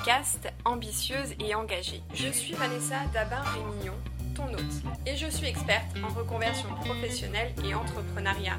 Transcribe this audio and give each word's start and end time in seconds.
podcast 0.00 0.48
Ambitieuse 0.64 1.34
et 1.46 1.54
engagée. 1.54 2.00
Je 2.14 2.28
suis 2.28 2.54
Vanessa 2.54 2.96
Dabin-Rémignon, 3.12 3.92
ton 4.34 4.44
hôte, 4.54 5.04
et 5.04 5.14
je 5.14 5.26
suis 5.26 5.46
experte 5.46 5.94
en 6.02 6.08
reconversion 6.14 6.70
professionnelle 6.76 7.52
et 7.62 7.74
entrepreneuriat. 7.74 8.56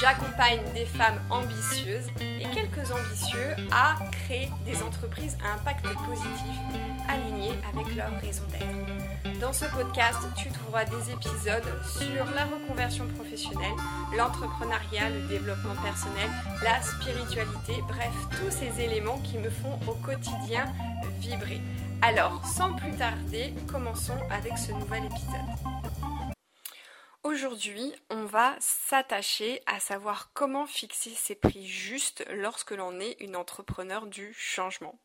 J'accompagne 0.00 0.60
des 0.74 0.86
femmes 0.86 1.20
ambitieuses 1.30 2.08
et 2.20 2.44
quelques 2.52 2.90
ambitieux 2.90 3.54
à 3.70 3.96
créer 4.10 4.50
des 4.66 4.82
entreprises 4.82 5.36
à 5.44 5.54
impact 5.54 5.82
positif 5.82 6.58
alignées 7.08 7.54
avec 7.72 7.94
leur 7.94 8.10
raison 8.20 8.42
d'être. 8.50 9.40
Dans 9.40 9.52
ce 9.52 9.66
podcast, 9.66 10.18
tu 10.36 10.48
trouveras 10.50 10.84
des 10.84 11.10
épisodes 11.12 11.62
sur 11.98 12.24
la 12.34 12.44
reconversion 12.44 13.06
professionnelle, 13.16 13.74
l'entrepreneuriat, 14.16 15.10
le 15.10 15.28
développement 15.28 15.74
personnel, 15.82 16.30
la 16.62 16.80
spiritualité, 16.82 17.82
bref, 17.86 18.12
tous 18.30 18.50
ces 18.50 18.82
éléments 18.82 19.18
qui 19.18 19.38
me 19.38 19.50
font 19.50 19.78
au 19.86 19.94
quotidien 19.94 20.72
vibrer. 21.20 21.60
Alors, 22.02 22.44
sans 22.46 22.72
plus 22.74 22.92
tarder, 22.92 23.54
commençons 23.70 24.18
avec 24.30 24.58
ce 24.58 24.72
nouvel 24.72 25.04
épisode. 25.04 26.33
Aujourd'hui, 27.24 27.94
on 28.10 28.26
va 28.26 28.54
s'attacher 28.60 29.62
à 29.64 29.80
savoir 29.80 30.30
comment 30.34 30.66
fixer 30.66 31.14
ses 31.14 31.34
prix 31.34 31.66
justes 31.66 32.22
lorsque 32.30 32.72
l'on 32.72 33.00
est 33.00 33.16
une 33.18 33.34
entrepreneur 33.34 34.06
du 34.06 34.34
changement. 34.34 34.98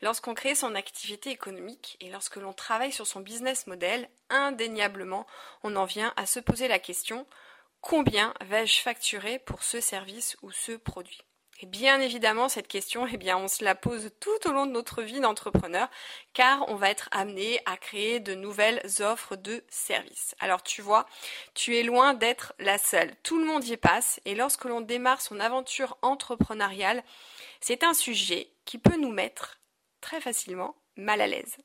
Lorsqu'on 0.00 0.34
crée 0.34 0.54
son 0.54 0.76
activité 0.76 1.30
économique 1.30 1.96
et 2.00 2.10
lorsque 2.10 2.36
l'on 2.36 2.52
travaille 2.52 2.92
sur 2.92 3.08
son 3.08 3.18
business 3.18 3.66
model, 3.66 4.08
indéniablement, 4.30 5.26
on 5.64 5.74
en 5.74 5.84
vient 5.84 6.12
à 6.14 6.26
se 6.26 6.38
poser 6.38 6.68
la 6.68 6.78
question 6.78 7.26
combien 7.80 8.34
vais-je 8.40 8.80
facturer 8.80 9.40
pour 9.40 9.64
ce 9.64 9.80
service 9.80 10.36
ou 10.42 10.52
ce 10.52 10.72
produit? 10.72 11.27
Et 11.60 11.66
bien 11.66 12.00
évidemment, 12.00 12.48
cette 12.48 12.68
question, 12.68 13.06
eh 13.12 13.16
bien, 13.16 13.36
on 13.36 13.48
se 13.48 13.64
la 13.64 13.74
pose 13.74 14.10
tout 14.20 14.48
au 14.48 14.52
long 14.52 14.66
de 14.66 14.72
notre 14.72 15.02
vie 15.02 15.20
d'entrepreneur, 15.20 15.88
car 16.32 16.68
on 16.68 16.76
va 16.76 16.90
être 16.90 17.08
amené 17.10 17.60
à 17.66 17.76
créer 17.76 18.20
de 18.20 18.34
nouvelles 18.34 18.80
offres 19.00 19.34
de 19.34 19.64
services. 19.68 20.36
Alors, 20.38 20.62
tu 20.62 20.82
vois, 20.82 21.06
tu 21.54 21.76
es 21.76 21.82
loin 21.82 22.14
d'être 22.14 22.54
la 22.60 22.78
seule. 22.78 23.12
Tout 23.24 23.38
le 23.38 23.46
monde 23.46 23.66
y 23.66 23.76
passe, 23.76 24.20
et 24.24 24.36
lorsque 24.36 24.66
l'on 24.66 24.80
démarre 24.80 25.20
son 25.20 25.40
aventure 25.40 25.98
entrepreneuriale, 26.02 27.02
c'est 27.60 27.82
un 27.82 27.94
sujet 27.94 28.52
qui 28.64 28.78
peut 28.78 28.96
nous 28.96 29.10
mettre 29.12 29.58
très 30.00 30.20
facilement 30.20 30.76
mal 30.96 31.20
à 31.20 31.26
l'aise. 31.26 31.56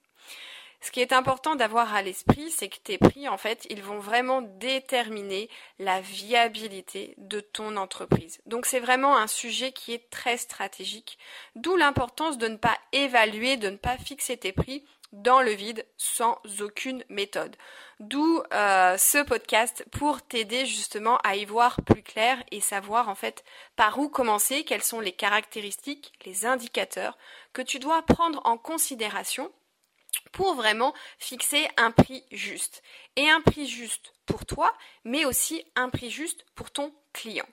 Ce 0.83 0.91
qui 0.91 0.99
est 0.99 1.13
important 1.13 1.55
d'avoir 1.55 1.95
à 1.95 2.01
l'esprit, 2.01 2.51
c'est 2.51 2.67
que 2.67 2.77
tes 2.77 2.97
prix, 2.97 3.29
en 3.29 3.37
fait, 3.37 3.65
ils 3.69 3.81
vont 3.81 3.99
vraiment 3.99 4.41
déterminer 4.41 5.49
la 5.79 6.01
viabilité 6.01 7.13
de 7.17 7.39
ton 7.39 7.77
entreprise. 7.77 8.41
Donc 8.47 8.65
c'est 8.65 8.81
vraiment 8.81 9.15
un 9.15 9.27
sujet 9.27 9.71
qui 9.71 9.93
est 9.93 10.09
très 10.09 10.35
stratégique, 10.35 11.17
d'où 11.55 11.77
l'importance 11.77 12.37
de 12.37 12.49
ne 12.49 12.57
pas 12.57 12.77
évaluer, 12.91 13.55
de 13.55 13.69
ne 13.69 13.77
pas 13.77 13.97
fixer 13.97 14.35
tes 14.35 14.51
prix 14.51 14.83
dans 15.13 15.41
le 15.41 15.51
vide 15.51 15.85
sans 15.95 16.41
aucune 16.59 17.05
méthode. 17.07 17.55
D'où 18.01 18.43
euh, 18.51 18.97
ce 18.97 19.23
podcast 19.23 19.85
pour 19.89 20.21
t'aider 20.21 20.65
justement 20.65 21.17
à 21.23 21.37
y 21.37 21.45
voir 21.45 21.77
plus 21.83 22.03
clair 22.03 22.43
et 22.51 22.59
savoir 22.59 23.07
en 23.07 23.15
fait 23.15 23.45
par 23.77 23.99
où 23.99 24.09
commencer, 24.09 24.65
quelles 24.65 24.83
sont 24.83 24.99
les 24.99 25.13
caractéristiques, 25.13 26.11
les 26.25 26.45
indicateurs 26.45 27.17
que 27.53 27.61
tu 27.61 27.79
dois 27.79 28.01
prendre 28.01 28.41
en 28.43 28.57
considération 28.57 29.49
pour 30.33 30.55
vraiment 30.55 30.93
fixer 31.17 31.69
un 31.77 31.91
prix 31.91 32.25
juste. 32.31 32.83
Et 33.15 33.29
un 33.29 33.39
prix 33.39 33.67
juste 33.67 34.13
pour 34.25 34.45
toi, 34.45 34.73
mais 35.05 35.23
aussi 35.23 35.65
un 35.75 35.89
prix 35.89 36.11
juste 36.11 36.45
pour 36.55 36.71
ton 36.71 36.93
client. 37.13 37.47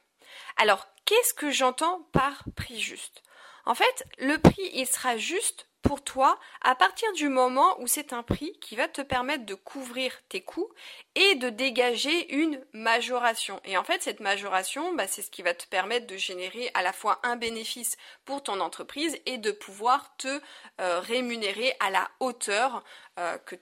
Alors, 0.57 0.89
qu'est-ce 1.05 1.35
que 1.35 1.51
j'entends 1.51 2.03
par 2.13 2.43
prix 2.57 2.81
juste? 2.81 3.23
En 3.67 3.75
fait, 3.75 4.05
le 4.19 4.39
prix, 4.39 4.69
il 4.73 4.87
sera 4.87 5.17
juste 5.17 5.69
pour 5.83 6.05
toi 6.05 6.39
à 6.61 6.75
partir 6.75 7.11
du 7.15 7.29
moment 7.29 7.81
où 7.81 7.87
c'est 7.87 8.13
un 8.13 8.23
prix 8.23 8.53
qui 8.61 8.77
va 8.77 8.89
te 8.89 9.01
permettre 9.01 9.47
de 9.47 9.55
couvrir 9.55 10.13
tes 10.29 10.43
coûts 10.43 10.71
et 11.15 11.35
de 11.37 11.49
dégager 11.49 12.35
une 12.35 12.61
majoration. 12.73 13.61
Et 13.65 13.77
en 13.77 13.85
fait, 13.85 14.03
cette 14.03 14.21
majoration, 14.21 14.95
bah, 14.95 15.07
c'est 15.07 15.23
ce 15.23 15.31
qui 15.31 15.43
va 15.43 15.55
te 15.55 15.67
permettre 15.67 16.07
de 16.07 16.17
générer 16.17 16.71
à 16.75 16.83
la 16.83 16.93
fois 16.93 17.21
un 17.23 17.37
bénéfice 17.37 17.97
pour 18.25 18.43
ton 18.43 18.61
entreprise 18.61 19.19
et 19.27 19.39
de 19.39 19.51
pouvoir 19.51 20.17
te 20.17 20.41
euh, 20.81 21.01
rémunérer 21.01 21.75
à 21.81 21.91
la 21.91 22.11
hauteur 22.21 22.85
euh, 23.19 23.21
euh, 23.21 23.39
que 23.39 23.57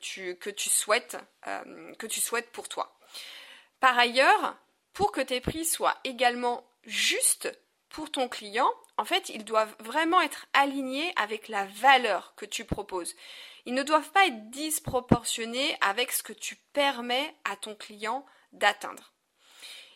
tu 2.07 2.21
souhaites 2.21 2.51
pour 2.53 2.69
toi. 2.69 2.99
Par 3.81 3.99
ailleurs, 3.99 4.57
pour 4.93 5.13
que 5.13 5.21
tes 5.21 5.41
prix 5.41 5.65
soient 5.65 5.97
également 6.05 6.65
justes 6.85 7.51
pour 7.89 8.11
ton 8.11 8.29
client, 8.29 8.71
en 8.99 9.05
fait, 9.05 9.29
ils 9.31 9.45
doivent 9.45 9.75
vraiment 9.79 10.21
être 10.21 10.47
alignés 10.53 11.13
avec 11.17 11.49
la 11.49 11.65
valeur 11.67 12.35
que 12.37 12.45
tu 12.45 12.65
proposes. 12.65 13.15
Ils 13.65 13.75
ne 13.75 13.85
doivent 13.85 14.11
pas 14.11 14.27
être 14.27 14.51
disproportionnés 14.51 15.77
avec 15.81 16.11
ce 16.11 16.23
que 16.23 16.33
tu 16.33 16.57
permets 16.73 17.35
à 17.45 17.57
ton 17.57 17.75
client 17.75 18.27
d'atteindre. 18.53 19.13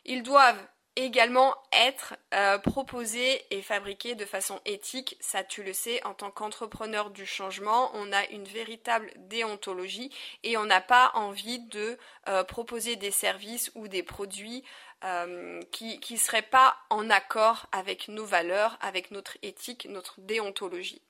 Ils 0.05 0.23
doivent 0.23 0.65
également 0.95 1.55
être 1.73 2.15
euh, 2.35 2.59
proposés 2.59 3.43
et 3.51 3.63
fabriqués 3.63 4.15
de 4.15 4.27
façon 4.27 4.61
éthique. 4.67 5.17
Ça, 5.21 5.43
tu 5.43 5.63
le 5.63 5.73
sais, 5.73 6.05
en 6.05 6.13
tant 6.13 6.31
qu'entrepreneur 6.31 7.11
du 7.11 7.25
changement, 7.25 7.91
on 7.95 8.13
a 8.13 8.27
une 8.27 8.45
véritable 8.45 9.11
déontologie 9.17 10.15
et 10.43 10.57
on 10.57 10.67
n'a 10.67 10.83
pas 10.83 11.11
envie 11.15 11.61
de 11.61 11.99
euh, 12.29 12.45
proposer 12.45 12.97
des 12.97 13.11
services 13.11 13.73
ou 13.75 13.89
des 13.89 14.03
produits 14.03 14.65
euh, 15.05 15.61
qui 15.73 16.01
ne 16.11 16.17
seraient 16.17 16.43
pas 16.43 16.77
en 16.91 17.11
accord 17.11 17.67
avec 17.73 18.09
nos 18.09 18.25
valeurs, 18.25 18.79
avec 18.81 19.11
notre 19.11 19.37
éthique, 19.43 19.87
notre 19.87 20.21
déontologie. 20.21 21.03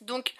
Donc, 0.00 0.34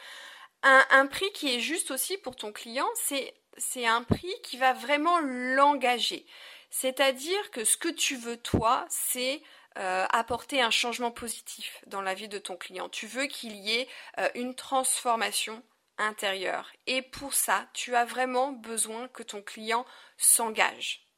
un, 0.63 1.07
prix 1.07 1.33
qui 1.33 1.55
est 1.55 1.61
juste 1.61 1.91
aussi 1.91 2.19
pour 2.19 2.37
ton 2.37 2.53
client, 2.53 2.89
c'est 2.95 3.87
un 3.87 4.03
prix 4.03 4.35
qui 4.43 4.59
va 4.59 4.73
vraiment 4.75 5.19
l'engager. 5.21 6.27
C'est-à-dire 6.71 7.51
que 7.51 7.65
ce 7.65 7.77
que 7.77 7.89
tu 7.89 8.17
veux, 8.17 8.37
toi, 8.37 8.85
c'est 8.89 9.43
euh, 9.79 10.07
apporter 10.11 10.61
un 10.61 10.71
changement 10.71 11.11
positif 11.11 11.83
dans 11.87 12.03
la 12.03 12.15
vie 12.15 12.29
de 12.29 12.39
ton 12.39 12.57
client. 12.57 12.89
Tu 12.89 13.07
veux 13.07 13.27
qu'il 13.27 13.57
y 13.57 13.73
ait 13.73 13.89
euh, 14.19 14.29
une 14.35 14.55
transformation 14.55 15.63
intérieure. 15.97 16.71
Et 16.87 17.03
pour 17.03 17.35
ça, 17.35 17.67
tu 17.73 17.95
as 17.95 18.05
vraiment 18.05 18.53
besoin 18.53 19.09
que 19.09 19.23
ton 19.23 19.43
client 19.43 19.87
s'engage. 20.17 21.10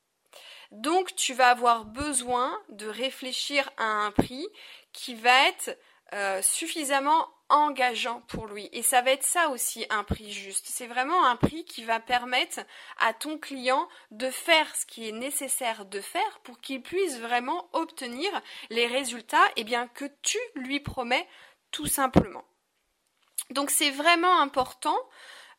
Donc 0.73 1.15
tu 1.15 1.35
vas 1.35 1.51
avoir 1.51 1.85
besoin 1.85 2.59
de 2.71 2.87
réfléchir 2.87 3.71
à 3.77 3.85
un 3.85 4.11
prix 4.11 4.49
qui 4.93 5.15
va 5.15 5.49
être 5.49 5.79
euh, 6.15 6.41
suffisamment 6.43 7.29
engageant 7.51 8.23
pour 8.23 8.47
lui. 8.47 8.71
Et 8.73 8.83
ça 8.83 9.03
va 9.03 9.11
être 9.11 9.25
ça 9.25 9.51
aussi 9.51 9.85
un 9.91 10.03
prix 10.03 10.33
juste. 10.33 10.67
C'est 10.67 10.87
vraiment 10.87 11.27
un 11.27 11.37
prix 11.37 11.67
qui 11.67 11.85
va 11.85 12.01
permettre 12.01 12.61
à 12.99 13.13
ton 13.13 13.39
client 13.39 13.87
de 14.11 14.31
faire 14.31 14.75
ce 14.75 14.87
qui 14.87 15.07
est 15.07 15.13
nécessaire 15.13 15.85
de 15.85 16.01
faire 16.01 16.41
pour 16.43 16.59
qu'il 16.61 16.83
puisse 16.83 17.19
vraiment 17.19 17.69
obtenir 17.75 18.31
les 18.71 18.87
résultats 18.87 19.45
eh 19.57 19.65
bien, 19.65 19.89
que 19.89 20.07
tu 20.23 20.39
lui 20.55 20.81
promets 20.81 21.29
tout 21.71 21.87
simplement. 21.87 22.45
Donc 23.51 23.71
c'est 23.71 23.91
vraiment 23.91 24.41
important 24.41 24.99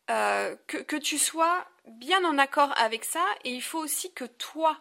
euh, 0.09 0.55
que, 0.65 0.77
que 0.77 0.95
tu 0.95 1.19
sois 1.19 1.65
bien 1.85 2.25
en 2.25 2.39
accord 2.39 2.73
avec 2.77 3.05
ça 3.05 3.25
et 3.43 3.51
il 3.51 3.61
faut 3.61 3.79
aussi 3.79 4.11
que 4.13 4.25
toi 4.25 4.79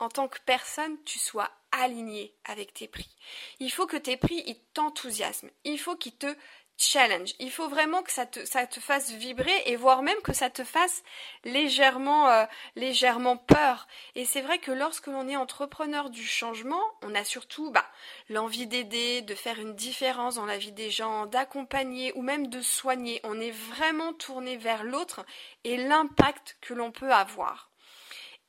en 0.00 0.08
tant 0.08 0.28
que 0.28 0.38
personne, 0.44 0.96
tu 1.04 1.18
sois 1.18 1.50
aligné 1.72 2.34
avec 2.44 2.74
tes 2.74 2.88
prix. 2.88 3.14
Il 3.60 3.70
faut 3.70 3.86
que 3.86 3.96
tes 3.96 4.16
prix, 4.16 4.42
ils 4.46 4.60
t'enthousiasment. 4.74 5.50
Il 5.64 5.78
faut 5.78 5.94
qu'ils 5.94 6.16
te 6.16 6.34
challenge. 6.80 7.34
Il 7.38 7.50
faut 7.50 7.68
vraiment 7.68 8.02
que 8.02 8.10
ça 8.10 8.26
te, 8.26 8.44
ça 8.44 8.66
te 8.66 8.80
fasse 8.80 9.12
vibrer 9.12 9.54
et 9.66 9.76
voire 9.76 10.02
même 10.02 10.20
que 10.22 10.32
ça 10.32 10.50
te 10.50 10.64
fasse 10.64 11.02
légèrement, 11.44 12.28
euh, 12.30 12.44
légèrement 12.74 13.36
peur. 13.36 13.86
Et 14.14 14.24
c'est 14.24 14.40
vrai 14.40 14.58
que 14.58 14.72
lorsque 14.72 15.06
l'on 15.06 15.28
est 15.28 15.36
entrepreneur 15.36 16.10
du 16.10 16.26
changement, 16.26 16.82
on 17.02 17.14
a 17.14 17.24
surtout 17.24 17.70
bah, 17.70 17.86
l'envie 18.28 18.66
d'aider, 18.66 19.20
de 19.22 19.34
faire 19.34 19.60
une 19.60 19.74
différence 19.74 20.36
dans 20.36 20.46
la 20.46 20.58
vie 20.58 20.72
des 20.72 20.90
gens, 20.90 21.26
d'accompagner 21.26 22.12
ou 22.16 22.22
même 22.22 22.48
de 22.48 22.62
soigner. 22.62 23.20
On 23.24 23.38
est 23.40 23.50
vraiment 23.50 24.14
tourné 24.14 24.56
vers 24.56 24.82
l'autre 24.82 25.24
et 25.64 25.76
l'impact 25.76 26.56
que 26.62 26.74
l'on 26.74 26.90
peut 26.90 27.12
avoir. 27.12 27.69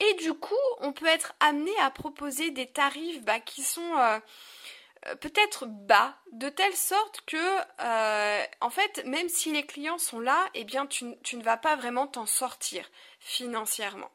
Et 0.02 0.16
du 0.16 0.34
coup, 0.34 0.56
on 0.80 0.94
peut 0.94 1.06
être 1.06 1.34
amené 1.40 1.72
à 1.80 1.92
proposer 1.92 2.50
des 2.50 2.66
tarifs 2.66 3.22
bah, 3.22 3.40
qui 3.40 3.62
sont 3.62 3.98
euh, 3.98 4.20
euh, 5.06 5.16
peut-être 5.16 5.68
bas, 5.68 6.18
de 6.32 6.50
telle 6.50 6.76
sorte 6.76 7.22
que, 7.28 7.38
euh, 7.82 8.44
en 8.62 8.72
fait, 8.72 9.06
même 9.06 9.30
si 9.30 9.52
les 9.52 9.64
clients 9.64 10.00
sont 10.00 10.20
là, 10.20 10.50
eh 10.56 10.66
tu, 10.90 11.06
tu 11.22 11.38
ne 11.38 11.44
vas 11.44 11.58
pas 11.58 11.76
vraiment 11.76 12.08
t'en 12.08 12.26
sortir 12.26 12.90
financièrement. 13.20 14.12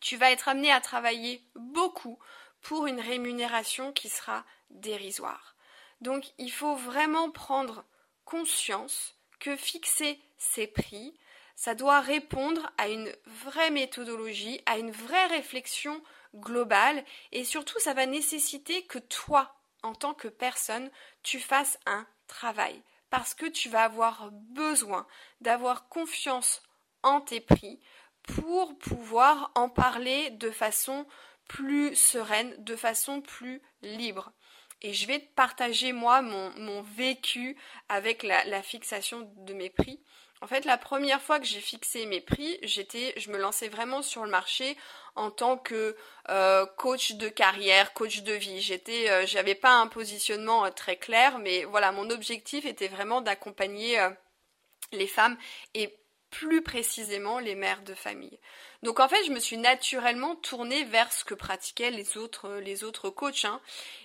Tu 0.00 0.16
vas 0.16 0.32
être 0.32 0.48
amené 0.48 0.72
à 0.72 0.80
travailler 0.80 1.44
beaucoup 1.54 2.18
pour 2.60 2.88
une 2.88 3.00
rémunération 3.00 3.92
qui 3.92 4.08
sera 4.08 4.44
dérisoire. 4.70 5.54
Donc, 6.00 6.32
il 6.38 6.50
faut 6.50 6.74
vraiment 6.74 7.30
prendre 7.30 7.84
conscience 8.24 9.14
que 9.38 9.54
fixer 9.54 10.20
ses 10.36 10.66
prix, 10.66 11.14
ça 11.56 11.74
doit 11.74 12.00
répondre 12.00 12.72
à 12.78 12.88
une 12.88 13.12
vraie 13.26 13.70
méthodologie, 13.70 14.60
à 14.66 14.78
une 14.78 14.90
vraie 14.90 15.26
réflexion 15.26 16.02
globale 16.34 17.04
et 17.32 17.44
surtout 17.44 17.78
ça 17.78 17.94
va 17.94 18.06
nécessiter 18.06 18.84
que 18.86 18.98
toi, 18.98 19.54
en 19.82 19.94
tant 19.94 20.14
que 20.14 20.28
personne, 20.28 20.90
tu 21.22 21.38
fasses 21.38 21.78
un 21.86 22.06
travail. 22.26 22.82
parce 23.10 23.34
que 23.34 23.46
tu 23.46 23.68
vas 23.68 23.84
avoir 23.84 24.30
besoin 24.32 25.06
d'avoir 25.40 25.88
confiance 25.88 26.62
en 27.04 27.20
tes 27.20 27.40
prix 27.40 27.78
pour 28.24 28.76
pouvoir 28.78 29.52
en 29.54 29.68
parler 29.68 30.30
de 30.30 30.50
façon 30.50 31.06
plus 31.46 31.94
sereine, 31.94 32.54
de 32.58 32.74
façon 32.74 33.20
plus 33.20 33.62
libre. 33.82 34.32
Et 34.82 34.92
je 34.92 35.06
vais 35.06 35.20
te 35.20 35.34
partager 35.34 35.92
moi 35.92 36.22
mon, 36.22 36.82
vécu 36.82 37.56
avec 37.88 38.22
la, 38.22 38.62
fixation 38.62 39.32
de 39.36 39.54
mes 39.54 39.70
prix. 39.70 40.02
En 40.44 40.46
fait, 40.46 40.66
la 40.66 40.76
première 40.76 41.22
fois 41.22 41.40
que 41.40 41.46
j'ai 41.46 41.58
fixé 41.58 42.04
mes 42.04 42.20
prix, 42.20 42.58
j'étais, 42.62 43.14
je 43.16 43.30
me 43.30 43.38
lançais 43.38 43.70
vraiment 43.70 44.02
sur 44.02 44.26
le 44.26 44.30
marché 44.30 44.76
en 45.14 45.30
tant 45.30 45.56
que 45.56 45.96
euh, 46.28 46.66
coach 46.76 47.12
de 47.12 47.30
carrière, 47.30 47.94
coach 47.94 48.20
de 48.20 48.34
vie. 48.34 48.60
J'étais, 48.60 49.08
euh, 49.08 49.24
j'avais 49.24 49.54
pas 49.54 49.72
un 49.72 49.86
positionnement 49.86 50.66
euh, 50.66 50.70
très 50.70 50.96
clair, 50.96 51.38
mais 51.38 51.64
voilà, 51.64 51.92
mon 51.92 52.10
objectif 52.10 52.66
était 52.66 52.88
vraiment 52.88 53.22
d'accompagner 53.22 53.98
les 54.92 55.06
femmes 55.06 55.38
et 55.72 55.96
plus 56.34 56.62
précisément 56.62 57.38
les 57.38 57.54
mères 57.54 57.82
de 57.82 57.94
famille. 57.94 58.40
Donc 58.82 58.98
en 58.98 59.08
fait, 59.08 59.24
je 59.24 59.30
me 59.30 59.38
suis 59.38 59.56
naturellement 59.56 60.34
tournée 60.34 60.82
vers 60.84 61.12
ce 61.12 61.24
que 61.24 61.34
pratiquaient 61.34 61.92
les 61.92 62.18
autres, 62.18 62.60
les 62.60 62.80
coachs. 63.14 63.44
Hein. 63.44 63.60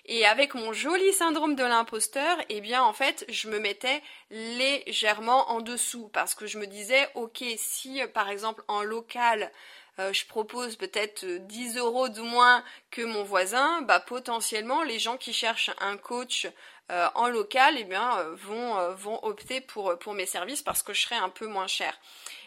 Et 0.06 0.26
avec 0.26 0.54
mon 0.54 0.72
joli 0.72 1.12
syndrome 1.12 1.56
de 1.56 1.64
l'imposteur, 1.64 2.38
eh 2.50 2.62
bien 2.62 2.84
en 2.84 2.94
fait, 2.94 3.26
je 3.30 3.50
me 3.50 3.60
mettais 3.60 4.02
légèrement 4.30 5.50
en 5.50 5.62
dessous 5.62 6.10
parce 6.14 6.36
que 6.36 6.46
je 6.46 6.60
me 6.60 6.68
disais, 6.68 7.10
ok, 7.16 7.44
si 7.58 8.00
par 8.14 8.30
exemple 8.30 8.64
en 8.68 8.84
local, 8.84 9.52
euh, 9.98 10.14
je 10.14 10.26
propose 10.28 10.76
peut-être 10.76 11.26
10 11.26 11.78
euros 11.78 12.08
de 12.08 12.22
moins 12.22 12.64
que 12.92 13.02
mon 13.02 13.24
voisin, 13.24 13.81
bah 13.81 14.00
potentiellement 14.00 14.84
les 14.84 15.00
gens 15.00 15.18
qui 15.18 15.34
cherchent 15.34 15.72
un 15.81 15.98
coach 15.98 16.48
euh, 16.91 17.07
en 17.13 17.27
local, 17.27 17.75
eh 17.77 17.83
bien, 17.83 18.18
euh, 18.19 18.36
vont, 18.36 18.77
euh, 18.77 18.95
vont 18.95 19.24
opter 19.24 19.62
pour, 19.62 19.97
pour 20.00 20.13
mes 20.13 20.25
services 20.25 20.63
parce 20.63 20.81
que 20.81 20.94
je 20.94 21.01
serai 21.01 21.15
un 21.15 21.30
peu 21.30 21.45
moins 21.45 21.68
cher. 21.68 21.95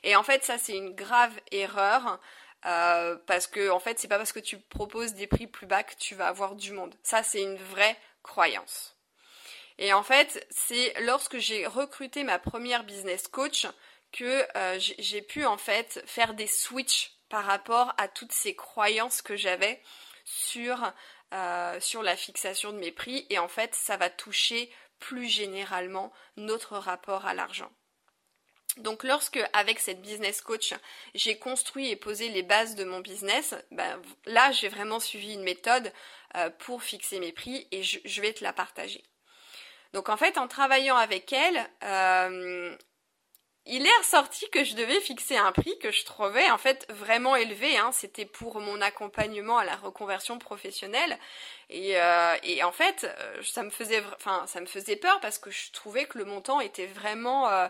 Et 0.03 0.17
en 0.17 0.25
fait, 0.25 0.45
ça, 0.45 0.59
c'est 0.59 0.77
une 0.77 0.95
grave 0.95 1.33
erreur. 1.53 2.19
parce 3.27 3.49
que 3.49 3.71
en 3.71 3.81
fait 3.81 3.99
c'est 3.99 4.09
pas 4.09 4.19
parce 4.19 4.33
que 4.33 4.41
tu 4.41 4.57
proposes 4.59 5.15
des 5.15 5.27
prix 5.27 5.49
plus 5.49 5.67
bas 5.67 5.83
que 5.83 5.97
tu 5.97 6.15
vas 6.15 6.29
avoir 6.29 6.55
du 6.55 6.73
monde. 6.73 6.95
Ça 7.03 7.23
c'est 7.25 7.43
une 7.43 7.57
vraie 7.57 7.97
croyance. 8.23 8.97
Et 9.79 9.93
en 9.93 10.05
fait 10.05 10.47
c'est 10.51 10.95
lorsque 11.01 11.39
j'ai 11.39 11.67
recruté 11.67 12.23
ma 12.23 12.39
première 12.39 12.85
business 12.85 13.27
coach 13.27 13.67
que 14.13 14.47
j'ai 14.79 15.23
pu 15.23 15.45
en 15.45 15.59
fait 15.59 16.05
faire 16.07 16.35
des 16.35 16.47
switches 16.47 17.11
par 17.29 17.45
rapport 17.45 17.95
à 17.99 18.07
toutes 18.07 18.33
ces 18.33 18.55
croyances 18.55 19.23
que 19.23 19.37
j'avais 19.37 19.83
sur 20.25 20.93
euh, 21.33 21.81
sur 21.81 22.03
la 22.03 22.17
fixation 22.17 22.73
de 22.73 22.79
mes 22.79 22.93
prix 22.93 23.27
et 23.31 23.39
en 23.39 23.49
fait 23.49 23.75
ça 23.75 23.97
va 23.97 24.11
toucher 24.11 24.71
plus 24.99 25.29
généralement 25.29 26.13
notre 26.37 26.77
rapport 26.77 27.27
à 27.27 27.35
l'argent. 27.35 27.71
Donc 28.79 29.03
lorsque 29.03 29.41
avec 29.53 29.79
cette 29.79 30.01
business 30.01 30.41
coach 30.41 30.75
j'ai 31.15 31.39
construit 31.39 31.91
et 31.91 31.97
posé 31.97 32.29
les 32.29 32.43
bases 32.43 32.75
de 32.75 32.85
mon 32.85 33.01
business, 33.01 33.55
ben, 33.71 34.01
là 34.27 34.51
j'ai 34.53 34.69
vraiment 34.69 35.01
suivi 35.01 35.35
une 35.35 35.43
méthode 35.43 35.93
euh, 36.37 36.51
pour 36.51 36.83
fixer 36.83 37.19
mes 37.19 37.33
prix 37.33 37.67
et 37.71 37.83
je, 37.83 38.21
vais 38.21 38.33
te 38.33 38.45
la 38.45 38.53
partager. 38.53 39.03
Donc 39.93 40.09
en 40.09 40.17
fait 40.17 40.39
en 40.39 40.49
travaillant 40.49 40.97
avec 40.97 41.33
elle, 41.33 41.69
euh, 41.83 42.77
il 43.67 43.87
est 43.87 43.99
ressorti 43.99 44.49
que 44.51 44.65
je 44.65 44.75
devais 44.75 45.01
fixer 45.01 45.37
un 45.37 45.53
prix 45.53 45.79
que 45.79 45.93
je 45.93 46.05
trouvais 46.05 46.51
en 46.51 46.59
fait 46.59 46.85
vraiment 46.91 47.37
élevé. 47.37 47.77
Hein. 47.77 47.91
C'était 47.93 48.25
pour 48.25 48.61
mon 48.61 48.81
accompagnement 48.81 49.59
à 49.59 49.65
la 49.65 49.77
reconversion 49.77 50.39
professionnelle. 50.39 51.17
Et, 51.71 51.97
euh, 51.97 52.37
en 52.65 52.73
fait, 52.73 53.05
euh, 53.05 53.43
ça 53.43 53.63
me 53.63 53.71
faisait, 53.71 54.03
enfin, 54.17 54.45
ça 54.47 54.61
me 54.61 54.67
faisait 54.67 54.97
peur 54.97 55.21
parce 55.21 55.39
que 55.39 55.51
je 55.51 55.71
trouvais 55.73 56.07
que 56.07 56.19
le 56.19 56.25
montant 56.25 56.61
était 56.61 56.87
vraiment 56.87 57.49
euh, 57.49 57.69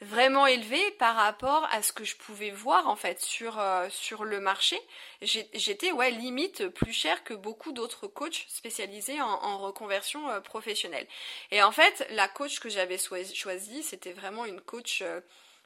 vraiment 0.00 0.46
élevé 0.46 0.78
par 0.92 1.16
rapport 1.16 1.66
à 1.72 1.82
ce 1.82 1.92
que 1.92 2.04
je 2.04 2.16
pouvais 2.16 2.50
voir 2.50 2.88
en 2.88 2.96
fait 2.96 3.20
sur 3.20 3.58
euh, 3.58 3.86
sur 3.90 4.24
le 4.24 4.40
marché. 4.40 4.78
J'étais 5.22 5.92
ouais 5.92 6.10
limite 6.10 6.68
plus 6.68 6.92
cher 6.92 7.24
que 7.24 7.34
beaucoup 7.34 7.72
d'autres 7.72 8.06
coachs 8.06 8.44
spécialisés 8.48 9.20
en, 9.20 9.58
reconversion 9.58 10.28
euh, 10.30 10.40
professionnelle. 10.40 11.06
Et 11.50 11.62
en 11.62 11.72
fait, 11.72 12.06
la 12.10 12.28
coach 12.28 12.60
que 12.60 12.68
j'avais 12.68 12.98
choisie, 12.98 13.82
c'était 13.82 14.12
vraiment 14.12 14.44
une 14.44 14.60
coach 14.60 15.02
euh, 15.02 15.20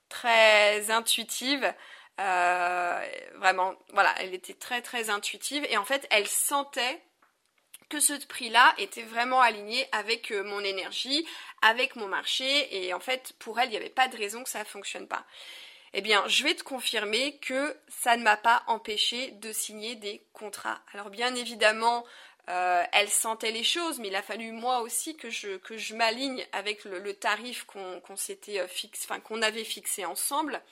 très 0.09 0.91
intuitive. 0.91 1.73
vraiment, 2.17 3.75
voilà, 3.93 4.15
elle 4.19 4.35
était 4.35 4.55
très 4.55 4.83
très 4.83 5.11
intuitive 5.11 5.67
et 5.71 5.77
en 5.77 5.85
fait, 5.85 6.07
elle 6.11 6.27
sentait 6.27 7.01
que 7.89 8.01
ce 8.01 8.13
prix-là 8.27 8.75
était 8.79 9.03
vraiment 9.03 9.41
aligné 9.41 9.87
avec 9.93 10.31
euh, 10.31 10.43
mon 10.45 10.61
énergie, 10.61 11.27
avec 11.63 11.97
mon 11.97 12.09
marché, 12.09 12.69
et 12.71 12.95
en 12.95 13.01
fait, 13.01 13.33
pour 13.39 13.59
elle, 13.59 13.69
il 13.69 13.73
n'y 13.73 13.77
avait 13.77 13.89
pas 13.89 14.09
de 14.09 14.17
raison 14.17 14.45
que 14.45 14.51
ça 14.51 14.61
ne 14.61 14.65
fonctionne 14.65 15.09
pas. 15.09 15.25
Eh 15.95 16.03
bien, 16.03 16.23
je 16.29 16.45
vais 16.45 16.55
te 16.55 16.63
confirmer 16.63 17.39
que 17.39 17.77
ça 17.89 18.17
ne 18.17 18.23
m'a 18.23 18.37
pas 18.37 18.63
empêché 18.67 19.31
de 19.33 19.53
signer 19.53 19.95
des 19.95 20.23
contrats. 20.35 20.81
Alors 20.93 21.09
bien 21.09 21.35
évidemment, 21.35 22.05
euh, 22.51 22.83
elle 22.93 23.09
sentait 23.09 23.53
les 23.53 23.65
choses, 23.65 23.99
mais 23.99 24.09
il 24.09 24.17
a 24.17 24.23
fallu 24.23 24.53
moi 24.53 24.81
aussi 24.81 25.17
que 25.17 25.31
je, 25.31 25.57
que 25.57 25.77
je 25.77 25.95
m'aligne 25.95 26.47
avec 26.53 26.85
le, 26.85 27.15
tarif 27.15 27.65
qu'on 27.65 28.17
s'était 28.17 28.61
euh, 28.61 28.69
fixe, 28.69 29.05
enfin 29.05 29.21
qu'on 29.21 29.43
avait 29.43 29.65
fixé 29.65 30.05
ensemble 30.05 30.63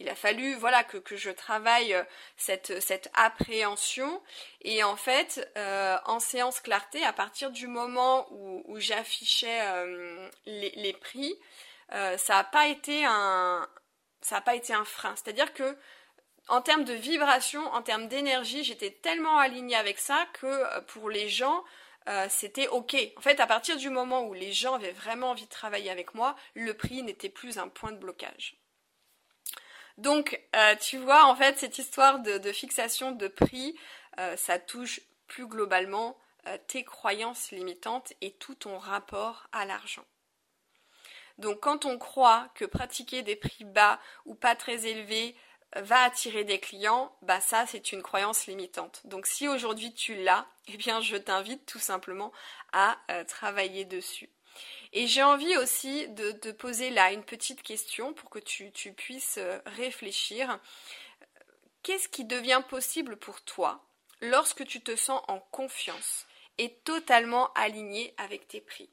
il 0.00 0.08
a 0.08 0.14
fallu 0.14 0.54
voilà 0.54 0.82
que, 0.82 1.16
je 1.16 1.30
travaille 1.30 1.94
euh, 1.94 2.02
cette, 2.36 3.10
appréhension 3.14 4.20
et 4.62 4.82
en 4.82 4.96
fait 4.96 5.48
euh, 5.56 5.96
en 6.06 6.18
séance 6.18 6.60
clarté 6.60 7.04
à 7.04 7.12
partir 7.12 7.50
du 7.50 7.66
moment 7.66 8.26
où, 8.32 8.80
j'affichais 8.80 9.60
euh, 9.62 10.28
les, 10.46 10.92
prix 10.94 11.38
ça 11.90 12.34
n'a 12.34 12.44
pas 12.44 12.66
été 12.66 13.04
un 13.04 13.68
ça 14.22 14.36
n'a 14.36 14.40
pas 14.40 14.54
été 14.54 14.72
un 14.72 14.84
frein 14.84 15.14
c'est 15.16 15.28
à 15.28 15.32
dire 15.32 15.52
que 15.52 15.76
en 16.48 16.62
termes 16.62 16.84
de 16.84 16.94
vibration 16.94 17.64
en 17.72 17.82
termes 17.82 18.08
d'énergie 18.08 18.64
j'étais 18.64 18.90
tellement 18.90 19.38
alignée 19.38 19.76
avec 19.76 19.98
ça 19.98 20.26
que 20.40 20.80
pour 20.82 21.10
les 21.10 21.28
gens 21.28 21.62
c'était 22.28 22.66
ok. 22.66 22.96
En 23.16 23.20
fait, 23.20 23.38
à 23.38 23.46
partir 23.46 23.76
du 23.76 23.88
moment 23.88 24.24
où 24.24 24.34
les 24.34 24.52
gens 24.52 24.74
avaient 24.74 24.90
vraiment 24.90 25.30
envie 25.30 25.44
de 25.44 25.50
travailler 25.50 25.90
avec 25.90 26.12
moi, 26.14 26.34
le 26.54 26.74
prix 26.74 27.04
n'était 27.04 27.28
plus 27.28 27.56
un 27.56 27.68
point 27.68 27.92
de 27.92 27.98
blocage. 27.98 28.60
Donc, 30.00 30.40
euh, 30.56 30.76
tu 30.76 30.96
vois, 30.96 31.26
en 31.26 31.36
fait, 31.36 31.58
cette 31.58 31.76
histoire 31.76 32.20
de, 32.20 32.52
fixation 32.52 33.12
de 33.12 33.28
prix, 33.28 33.76
euh, 34.18 34.34
ça 34.38 34.58
touche 34.58 35.02
plus 35.26 35.46
globalement 35.46 36.16
euh, 36.46 36.56
tes 36.68 36.84
croyances 36.84 37.50
limitantes 37.50 38.14
et 38.22 38.32
tout 38.32 38.54
ton 38.54 38.78
rapport 38.78 39.46
à 39.52 39.66
l'argent. 39.66 40.06
Donc, 41.36 41.60
quand 41.60 41.84
on 41.84 41.98
croit 41.98 42.48
que 42.54 42.64
pratiquer 42.64 43.22
des 43.22 43.36
prix 43.36 43.64
bas 43.64 44.00
ou 44.24 44.34
pas 44.34 44.56
très 44.56 44.86
élevés 44.86 45.36
va 45.76 46.00
attirer 46.00 46.44
des 46.44 46.60
clients, 46.60 47.14
bah 47.22 47.40
ça 47.40 47.64
c'est 47.66 47.92
une 47.92 48.02
croyance 48.02 48.48
limitante. 48.48 49.02
Donc 49.04 49.26
si 49.26 49.46
aujourd'hui 49.46 49.94
tu 49.94 50.16
l'as, 50.16 50.48
eh 50.66 50.76
bien 50.76 51.00
je 51.00 51.14
t'invite 51.16 51.64
tout 51.64 51.78
simplement 51.78 52.32
à 52.72 52.98
travailler 53.28 53.84
dessus. 53.84 54.30
Et 54.92 55.06
j'ai 55.06 55.22
envie 55.22 55.56
aussi 55.56 56.08
de 56.08 56.32
te 56.32 56.50
poser 56.50 56.90
là 56.90 57.12
une 57.12 57.24
petite 57.24 57.62
question 57.62 58.12
pour 58.12 58.28
que 58.28 58.40
tu, 58.40 58.72
puisses 58.92 59.38
euh, 59.38 59.58
réfléchir. 59.66 60.58
Qu'est-ce 61.82 62.08
qui 62.08 62.24
devient 62.24 62.62
possible 62.68 63.16
pour 63.16 63.40
toi 63.42 63.84
lorsque 64.20 64.66
tu 64.66 64.80
te 64.80 64.96
sens 64.96 65.22
en 65.28 65.38
confiance 65.38 66.26
et 66.58 66.74
totalement 66.84 67.52
aligné 67.54 68.12
avec 68.16 68.48
tes 68.48 68.60
prix? 68.60 68.90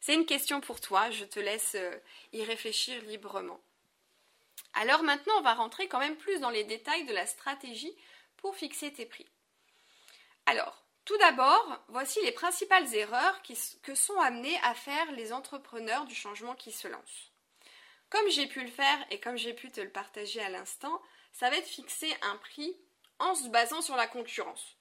C'est 0.00 0.14
une 0.14 0.26
question 0.26 0.60
pour 0.60 0.80
toi, 0.80 1.10
je 1.10 1.24
te 1.24 1.40
laisse 1.40 1.74
euh, 1.76 1.96
y 2.34 2.44
réfléchir 2.44 3.00
librement. 3.04 3.60
Alors 4.74 5.02
maintenant, 5.02 5.34
on 5.38 5.42
va 5.42 5.54
rentrer 5.54 5.88
quand 5.88 6.00
même 6.00 6.16
plus 6.16 6.40
dans 6.40 6.50
les 6.50 6.64
détails 6.64 7.06
de 7.06 7.14
la 7.14 7.26
stratégie 7.26 7.94
pour 8.36 8.54
fixer 8.56 8.92
tes 8.92 9.06
prix. 9.06 9.26
Alors, 10.44 10.83
tout 11.04 11.18
d'abord, 11.18 11.84
voici 11.88 12.20
les 12.22 12.32
principales 12.32 12.94
erreurs 12.94 13.40
que 13.82 13.94
sont 13.94 14.18
amenés 14.20 14.58
à 14.62 14.74
faire 14.74 15.12
les 15.12 15.32
entrepreneurs 15.32 16.06
du 16.06 16.14
changement 16.14 16.54
qui 16.54 16.72
se 16.72 16.88
lancent. 16.88 17.32
Comme 18.10 18.28
j'ai 18.30 18.46
pu 18.46 18.62
le 18.62 18.70
faire 18.70 18.98
et 19.10 19.20
comme 19.20 19.36
j'ai 19.36 19.54
pu 19.54 19.70
te 19.70 19.80
le 19.80 19.90
partager 19.90 20.40
à 20.40 20.48
l'instant, 20.48 21.02
ça 21.32 21.50
va 21.50 21.56
être 21.56 21.66
fixer 21.66 22.14
un 22.22 22.36
prix 22.36 22.76
en 23.18 23.34
se 23.34 23.48
basant 23.48 23.82
sur 23.82 23.96
la 23.96 24.06
concurrence. 24.06 24.76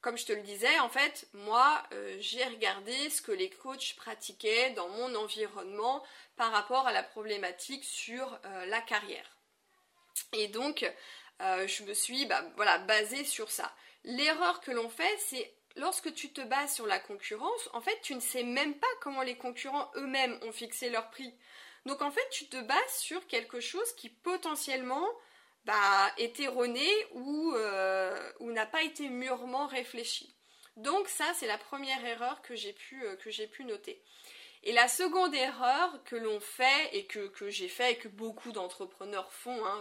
Comme 0.00 0.18
je 0.18 0.26
te 0.26 0.32
le 0.32 0.42
disais, 0.42 0.78
en 0.80 0.88
fait, 0.88 1.26
moi, 1.32 1.82
euh, 1.92 2.16
j'ai 2.20 2.44
regardé 2.44 3.10
ce 3.10 3.22
que 3.22 3.32
les 3.32 3.50
coachs 3.50 3.96
pratiquaient 3.96 4.70
dans 4.70 4.88
mon 4.88 5.14
environnement 5.14 6.04
par 6.36 6.52
rapport 6.52 6.86
à 6.86 6.92
la 6.92 7.02
problématique 7.02 7.84
sur 7.84 8.38
euh, 8.44 8.66
la 8.66 8.80
carrière. 8.80 9.36
Et 10.32 10.48
donc, 10.48 10.88
euh, 11.42 11.66
je 11.66 11.82
me 11.82 11.94
suis 11.94 12.26
bah, 12.26 12.42
basée 12.86 13.24
sur 13.24 13.50
ça. 13.50 13.74
L'erreur 14.06 14.60
que 14.60 14.70
l'on 14.70 14.88
fait, 14.88 15.18
c'est 15.18 15.52
lorsque 15.74 16.14
tu 16.14 16.32
te 16.32 16.40
bases 16.40 16.74
sur 16.74 16.86
la 16.86 16.98
concurrence, 16.98 17.68
en 17.72 17.80
fait, 17.80 17.98
tu 18.02 18.14
ne 18.14 18.20
sais 18.20 18.44
même 18.44 18.74
pas 18.74 18.86
comment 19.00 19.22
les 19.22 19.36
concurrents 19.36 19.90
eux-mêmes 19.96 20.38
ont 20.42 20.52
fixé 20.52 20.90
leur 20.90 21.10
prix. 21.10 21.34
Donc 21.86 22.02
en 22.02 22.10
fait, 22.10 22.26
tu 22.30 22.46
te 22.46 22.60
bases 22.62 22.96
sur 22.98 23.26
quelque 23.26 23.60
chose 23.60 23.92
qui 23.94 24.08
potentiellement 24.08 25.06
bah, 25.64 26.12
est 26.18 26.38
erroné 26.40 26.88
ou, 27.12 27.52
euh, 27.54 28.32
ou 28.40 28.52
n'a 28.52 28.66
pas 28.66 28.82
été 28.82 29.08
mûrement 29.08 29.66
réfléchi. 29.66 30.34
Donc 30.76 31.08
ça, 31.08 31.26
c'est 31.34 31.46
la 31.46 31.58
première 31.58 32.04
erreur 32.04 32.42
que 32.42 32.54
j'ai 32.54 32.72
pu, 32.72 33.04
euh, 33.04 33.46
pu 33.50 33.64
noter. 33.64 34.02
Et 34.66 34.72
la 34.72 34.88
seconde 34.88 35.32
erreur 35.32 36.02
que 36.06 36.16
l'on 36.16 36.40
fait 36.40 36.90
et 36.92 37.06
que, 37.06 37.30
j'ai 37.48 37.68
fait 37.68 37.92
et 37.92 37.98
que 37.98 38.08
beaucoup 38.08 38.50
d'entrepreneurs 38.50 39.32
font, 39.32 39.64
hein, 39.64 39.80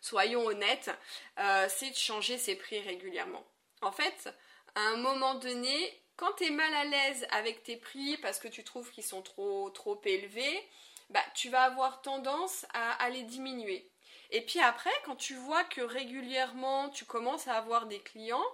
soyons, 0.00 0.46
honnêtes, 0.46 0.90
euh, 1.38 1.66
c'est 1.68 1.90
de 1.90 1.96
changer 1.96 2.38
ses 2.38 2.56
prix 2.56 2.80
régulièrement. 2.80 3.44
En 3.82 3.92
fait, 3.92 4.34
à 4.74 4.80
un 4.80 4.96
moment 4.96 5.34
donné, 5.34 6.02
quand 6.16 6.32
tu 6.38 6.46
es 6.46 6.50
mal 6.50 6.72
à 6.72 6.84
l'aise 6.84 7.26
avec 7.32 7.64
tes 7.64 7.76
prix 7.76 8.16
parce 8.22 8.38
que 8.38 8.48
tu 8.48 8.64
trouves 8.64 8.90
qu'ils 8.92 9.04
sont 9.04 9.20
trop, 9.20 9.68
trop 9.68 10.00
élevés, 10.06 10.66
bah, 11.10 11.20
tu 11.34 11.50
vas 11.50 11.64
avoir 11.64 12.00
tendance 12.00 12.64
à, 12.72 13.10
les 13.10 13.24
diminuer. 13.24 13.86
Et 14.30 14.40
puis 14.40 14.60
après, 14.60 14.90
quand 15.04 15.16
tu 15.16 15.34
vois 15.34 15.64
que 15.64 15.82
régulièrement 15.82 16.88
tu 16.88 17.04
commences 17.04 17.46
à 17.46 17.56
avoir 17.56 17.84
des 17.84 18.00
clients, 18.00 18.46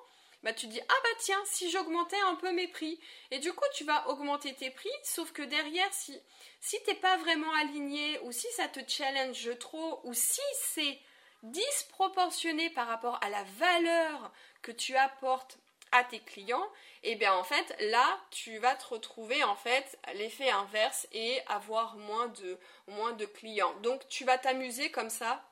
bah 0.42 0.52
tu 0.52 0.66
dis 0.66 0.80
ah 0.80 0.94
bah 1.02 1.18
tiens 1.18 1.42
si 1.46 1.70
j'augmentais 1.70 2.20
un 2.26 2.36
peu 2.36 2.52
mes 2.52 2.68
prix 2.68 3.00
et 3.30 3.38
du 3.38 3.52
coup 3.52 3.64
tu 3.74 3.84
vas 3.84 4.08
augmenter 4.08 4.54
tes 4.54 4.70
prix 4.70 4.90
sauf 5.02 5.32
que 5.32 5.42
derrière 5.42 5.92
si 5.92 6.18
si 6.60 6.76
t'es 6.84 6.94
pas 6.94 7.16
vraiment 7.16 7.52
aligné 7.54 8.20
ou 8.20 8.32
si 8.32 8.46
ça 8.52 8.68
te 8.68 8.80
challenge 8.88 9.58
trop 9.58 10.00
ou 10.04 10.14
si 10.14 10.40
c'est 10.54 10.98
disproportionné 11.42 12.70
par 12.70 12.88
rapport 12.88 13.18
à 13.22 13.30
la 13.30 13.44
valeur 13.58 14.32
que 14.62 14.72
tu 14.72 14.96
apportes 14.96 15.58
à 15.92 16.04
tes 16.04 16.20
clients, 16.20 16.66
et 17.02 17.12
eh 17.12 17.14
bien 17.14 17.32
en 17.32 17.44
fait 17.44 17.74
là 17.80 18.20
tu 18.30 18.58
vas 18.58 18.74
te 18.74 18.86
retrouver 18.88 19.42
en 19.44 19.56
fait 19.56 19.98
l'effet 20.14 20.50
inverse 20.50 21.06
et 21.12 21.40
avoir 21.46 21.96
moins 21.96 22.28
de, 22.28 22.58
moins 22.88 23.12
de 23.12 23.24
clients. 23.24 23.74
Donc 23.82 24.06
tu 24.08 24.24
vas 24.24 24.36
t'amuser 24.38 24.90
comme 24.90 25.10
ça 25.10 25.42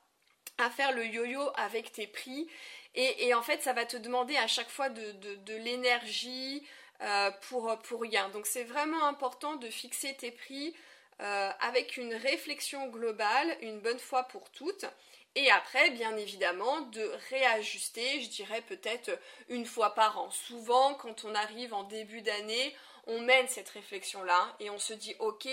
à 0.59 0.71
faire 0.71 0.93
le 0.93 1.07
yo-yo 1.07 1.41
avec 1.57 1.93
tes 1.93 2.07
prix 2.07 2.49
et, 2.97 3.35
en 3.35 3.43
fait 3.43 3.63
ça 3.63 3.73
va 3.73 3.85
te 3.85 3.97
demander 3.97 4.37
à 4.37 4.47
chaque 4.47 4.71
fois 4.71 4.89
de, 4.89 5.57
l'énergie 5.57 6.67
euh, 7.03 7.31
pour, 7.49 8.01
rien. 8.01 8.29
Donc 8.31 8.47
c'est 8.47 8.65
vraiment 8.65 9.05
important 9.07 9.57
de 9.57 9.69
fixer 9.69 10.15
tes 10.15 10.31
prix 10.31 10.75
euh, 11.21 11.51
avec 11.61 11.97
une 11.97 12.15
réflexion 12.15 12.89
globale, 12.89 13.57
une 13.61 13.81
bonne 13.81 13.99
fois 13.99 14.25
pour 14.25 14.51
toutes. 14.51 14.87
Et 15.35 15.51
après, 15.51 15.91
bien 15.91 16.17
évidemment, 16.17 16.81
de 16.81 17.13
réajuster, 17.29 18.23
je 18.23 18.31
dirais 18.31 18.63
peut-être 18.63 19.11
une 19.51 19.67
fois 19.67 19.95
par 19.95 20.19
an. 20.19 20.31
Souvent, 20.31 20.95
quand 20.95 21.25
on 21.27 21.35
arrive 21.35 21.75
en 21.75 21.83
début 21.83 22.23
d'année, 22.23 22.75
on 23.07 23.21
mène 23.21 23.47
cette 23.47 23.69
réflexion-là 23.69 24.57
et 24.61 24.71
on 24.71 24.79
se 24.79 24.95
dit, 24.95 25.15
ok, 25.19 25.47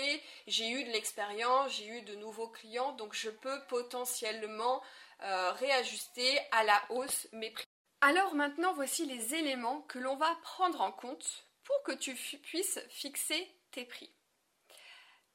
j'ai 0.46 0.70
eu 0.70 0.84
de 0.84 0.90
l'expérience, 0.90 1.72
j'ai 1.72 1.86
eu 1.86 2.00
de 2.02 2.14
nouveaux 2.16 2.48
clients, 2.48 2.92
donc 2.92 3.14
je 3.14 3.28
peux 3.28 3.60
potentiellement 3.68 4.82
euh, 5.22 5.52
réajuster 5.52 6.38
à 6.50 6.64
la 6.64 6.82
hausse 6.90 7.28
mes 7.32 7.50
prix. 7.50 7.64
Alors 8.00 8.34
maintenant, 8.34 8.72
voici 8.74 9.06
les 9.06 9.34
éléments 9.34 9.82
que 9.82 9.98
l'on 9.98 10.16
va 10.16 10.34
prendre 10.42 10.80
en 10.80 10.92
compte 10.92 11.46
pour 11.62 11.82
que 11.84 11.92
tu 11.92 12.14
puisses 12.14 12.80
fixer 12.90 13.50
tes 13.70 13.84
prix. 13.84 14.10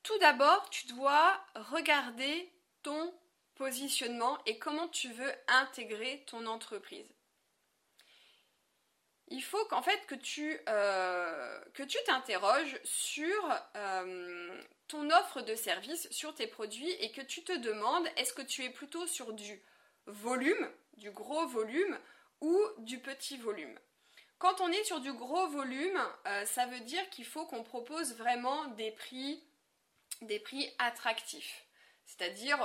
Tout 0.03 0.17
d'abord, 0.19 0.69
tu 0.69 0.87
dois 0.87 1.43
regarder 1.55 2.51
ton 2.83 3.13
positionnement 3.55 4.37
et 4.45 4.57
comment 4.57 4.87
tu 4.87 5.11
veux 5.11 5.33
intégrer 5.47 6.23
ton 6.27 6.45
entreprise. 6.45 7.11
Il 9.29 9.43
faut 9.43 9.63
qu'en 9.65 9.81
fait 9.81 10.05
que 10.07 10.15
tu 10.15 10.59
euh, 10.67 11.59
t'interroges 12.05 12.79
sur 12.83 13.61
euh, 13.75 14.61
ton 14.87 15.09
offre 15.11 15.41
de 15.41 15.55
service, 15.55 16.09
sur 16.11 16.33
tes 16.33 16.47
produits 16.47 16.91
et 16.99 17.11
que 17.11 17.21
tu 17.21 17.43
te 17.43 17.55
demandes 17.55 18.07
est-ce 18.17 18.33
que 18.33 18.41
tu 18.41 18.63
es 18.63 18.69
plutôt 18.69 19.05
sur 19.05 19.33
du 19.33 19.61
volume, 20.07 20.69
du 20.97 21.11
gros 21.11 21.45
volume 21.47 21.97
ou 22.41 22.59
du 22.79 22.99
petit 22.99 23.37
volume? 23.37 23.77
Quand 24.39 24.61
on 24.61 24.71
est 24.71 24.83
sur 24.83 24.99
du 24.99 25.13
gros 25.13 25.47
volume, 25.49 26.01
euh, 26.27 26.45
ça 26.45 26.65
veut 26.65 26.79
dire 26.79 27.07
qu'il 27.09 27.25
faut 27.25 27.45
qu'on 27.45 27.63
propose 27.63 28.15
vraiment 28.15 28.65
des 28.69 28.91
prix, 28.91 29.43
des 30.21 30.39
prix 30.39 30.73
attractifs 30.79 31.65
c'est-à-dire 32.09 32.57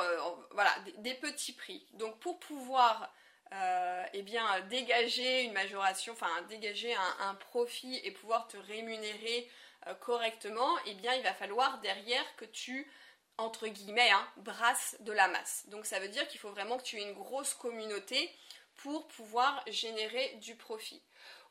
voilà, 0.53 0.75
des, 0.99 1.13
petits 1.13 1.53
prix. 1.53 1.87
Donc 1.93 2.19
pour 2.19 2.41
pouvoir 2.41 3.13
euh, 3.53 4.05
eh 4.13 4.23
bien, 4.23 4.45
dégager 4.71 5.43
une 5.43 5.53
majoration, 5.53 6.13
enfin 6.13 6.43
dégager 6.49 6.95
un, 7.21 7.35
profit 7.35 8.01
et 8.05 8.11
pouvoir 8.11 8.49
te 8.49 8.57
rémunérer 8.57 9.49
euh, 9.87 9.95
correctement, 9.95 10.77
eh 10.87 10.95
bien 10.95 11.15
il 11.15 11.23
va 11.23 11.35
falloir 11.35 11.79
derrière 11.81 12.25
que 12.37 12.45
tu 12.45 12.91
entre 13.37 13.67
guillemets, 13.67 14.11
hein, 14.11 14.29
brasses 14.37 14.97
de 15.01 15.13
la 15.13 15.27
masse. 15.27 15.65
Donc 15.69 15.87
ça 15.87 15.99
veut 15.99 16.09
dire 16.09 16.27
qu'il 16.29 16.39
faut 16.39 16.51
vraiment 16.51 16.79
que 16.79 16.85
tu 16.85 16.99
aies 16.99 17.03
une 17.03 17.15
grosse 17.15 17.55
communauté 17.55 18.31
pour 18.77 19.09
pouvoir 19.09 19.63
générer 19.67 20.37
du 20.41 20.55
profit. 20.55 21.03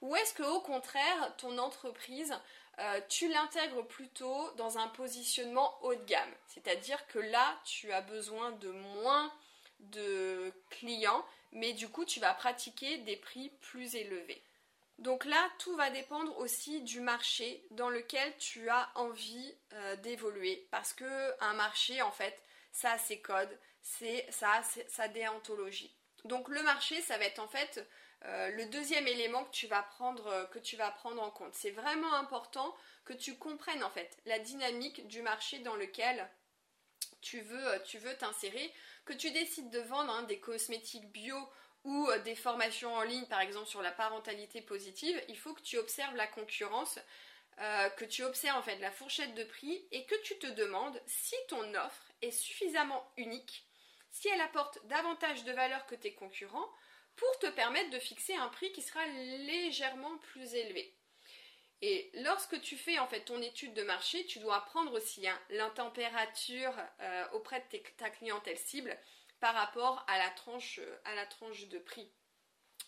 Ou 0.02 0.16
est-ce 0.16 0.34
que 0.34 0.44
au 0.44 0.62
contraire, 0.62 1.34
ton 1.38 1.58
entreprise 1.58 2.34
euh, 2.80 3.00
tu 3.08 3.28
l'intègres 3.30 3.86
plutôt 3.86 4.50
dans 4.58 4.80
un 4.80 4.88
positionnement 4.88 5.78
haut 5.84 5.94
de 5.94 6.04
gamme? 6.06 6.34
C'est-à-dire 6.48 7.06
que 7.08 7.20
là, 7.20 7.56
tu 7.66 7.92
as 7.92 8.02
besoin 8.02 8.52
de 8.54 8.72
moins 8.72 9.32
de 9.80 10.52
clients, 10.70 11.24
mais 11.54 11.74
du 11.74 11.88
coup, 11.88 12.06
tu 12.06 12.20
vas 12.20 12.34
pratiquer 12.34 12.98
des 13.00 13.16
prix 13.16 13.50
plus 13.62 13.96
élevés. 13.96 14.44
Donc 15.00 15.26
là, 15.26 15.50
tout 15.60 15.76
va 15.76 15.90
dépendre 15.90 16.38
aussi 16.38 16.82
du 16.82 17.00
marché 17.00 17.66
dans 17.72 17.90
lequel 17.90 18.36
tu 18.38 18.70
as 18.70 18.92
envie 18.96 19.56
euh, 19.74 19.96
d'évoluer. 19.98 20.68
Parce 20.72 20.94
que 20.94 21.44
un 21.44 21.54
marché, 21.54 22.02
en 22.02 22.12
fait, 22.12 22.38
ça 22.72 22.92
a 22.92 22.98
ses 22.98 23.20
codes, 23.20 23.58
ça 23.82 24.52
a 24.52 24.64
sa 24.64 25.08
déontologie. 25.08 25.96
Donc 26.26 26.48
le 26.48 26.62
marché, 26.64 27.02
ça 27.02 27.18
va 27.18 27.26
être 27.26 27.40
en 27.40 27.48
fait 27.48 27.86
euh, 28.26 28.50
le 28.52 28.66
deuxième 28.68 29.08
élément 29.08 29.44
que 29.44 29.52
tu 29.52 29.68
vas 29.68 29.84
prendre, 29.84 30.28
euh, 30.28 30.46
que 30.46 30.60
tu 30.60 30.78
vas 30.78 30.92
prendre 30.92 31.22
en 31.22 31.32
compte. 31.32 31.54
C'est 31.54 31.72
vraiment 31.72 32.14
important 32.14 32.76
que 33.04 33.14
tu 33.14 33.36
comprennes 33.36 33.84
en 33.84 33.90
fait 33.90 34.18
la 34.26 34.40
dynamique 34.40 35.08
du 35.08 35.22
marché 35.22 35.60
dans 35.60 35.76
lequel 35.76 36.30
tu 37.22 37.42
veux 37.42 38.18
t'insérer, 38.20 38.74
que 39.06 39.14
tu 39.14 39.32
décides 39.32 39.70
de 39.70 39.80
vendre 39.80 40.12
hein, 40.12 40.24
des 40.24 40.40
cosmétiques 40.40 41.12
bio 41.12 41.38
ou 41.84 42.08
des 42.24 42.36
formations 42.36 42.94
en 42.94 43.04
ligne, 43.04 43.26
par 43.26 43.42
exemple 43.42 43.68
sur 43.68 43.82
la 43.82 43.92
parentalité 43.92 44.62
positive, 44.62 45.22
il 45.28 45.38
faut 45.38 45.54
que 45.54 45.62
tu 45.62 45.78
observes 45.78 46.16
la 46.16 46.28
concurrence, 46.28 46.98
que 47.58 48.06
tu 48.06 48.24
observes 48.24 48.58
en 48.58 48.62
fait 48.62 48.78
la 48.80 48.90
fourchette 48.90 49.36
de 49.36 49.44
prix 49.44 49.86
et 49.92 50.06
que 50.06 50.16
tu 50.24 50.40
te 50.40 50.48
demandes 50.48 50.98
si 51.06 51.36
ton 51.50 51.76
offre 51.76 52.12
est 52.22 52.32
suffisamment 52.32 53.06
unique, 53.18 53.66
si 54.12 54.30
elle 54.30 54.40
apporte 54.40 54.80
davantage 54.88 55.44
de 55.44 55.52
valeur 55.52 55.86
que 55.88 55.96
tes 55.96 56.14
concurrents, 56.14 56.72
pour 57.18 57.40
te 57.40 57.48
permettre 57.48 57.90
de 57.90 58.00
fixer 58.00 58.36
un 58.36 58.48
prix 58.48 58.72
qui 58.72 58.82
sera 58.82 59.06
légèrement 59.06 60.18
plus 60.20 60.54
élevé. 60.54 60.96
Et 61.86 62.10
lorsque 62.14 62.62
tu 62.62 62.78
fais 62.78 62.98
en 62.98 63.08
fait 63.08 63.26
ton 63.26 63.42
étude 63.42 63.74
de 63.74 63.84
marché, 63.84 64.26
tu 64.26 64.40
dois 64.40 64.62
prendre 64.62 64.94
aussi 64.94 65.28
hein, 65.28 65.38
l'intempérature 65.50 66.74
euh, 67.02 67.26
auprès 67.34 67.60
de 67.60 67.78
ta 67.98 68.10
clientèle 68.10 68.58
cible 68.58 68.98
par 69.42 69.54
rapport 69.54 70.02
à 70.08 70.18
la, 70.18 70.30
tranche, 70.30 70.80
euh, 70.80 70.98
à 71.04 71.14
la 71.14 71.26
tranche 71.26 71.68
de 71.68 71.78
prix. 71.80 72.10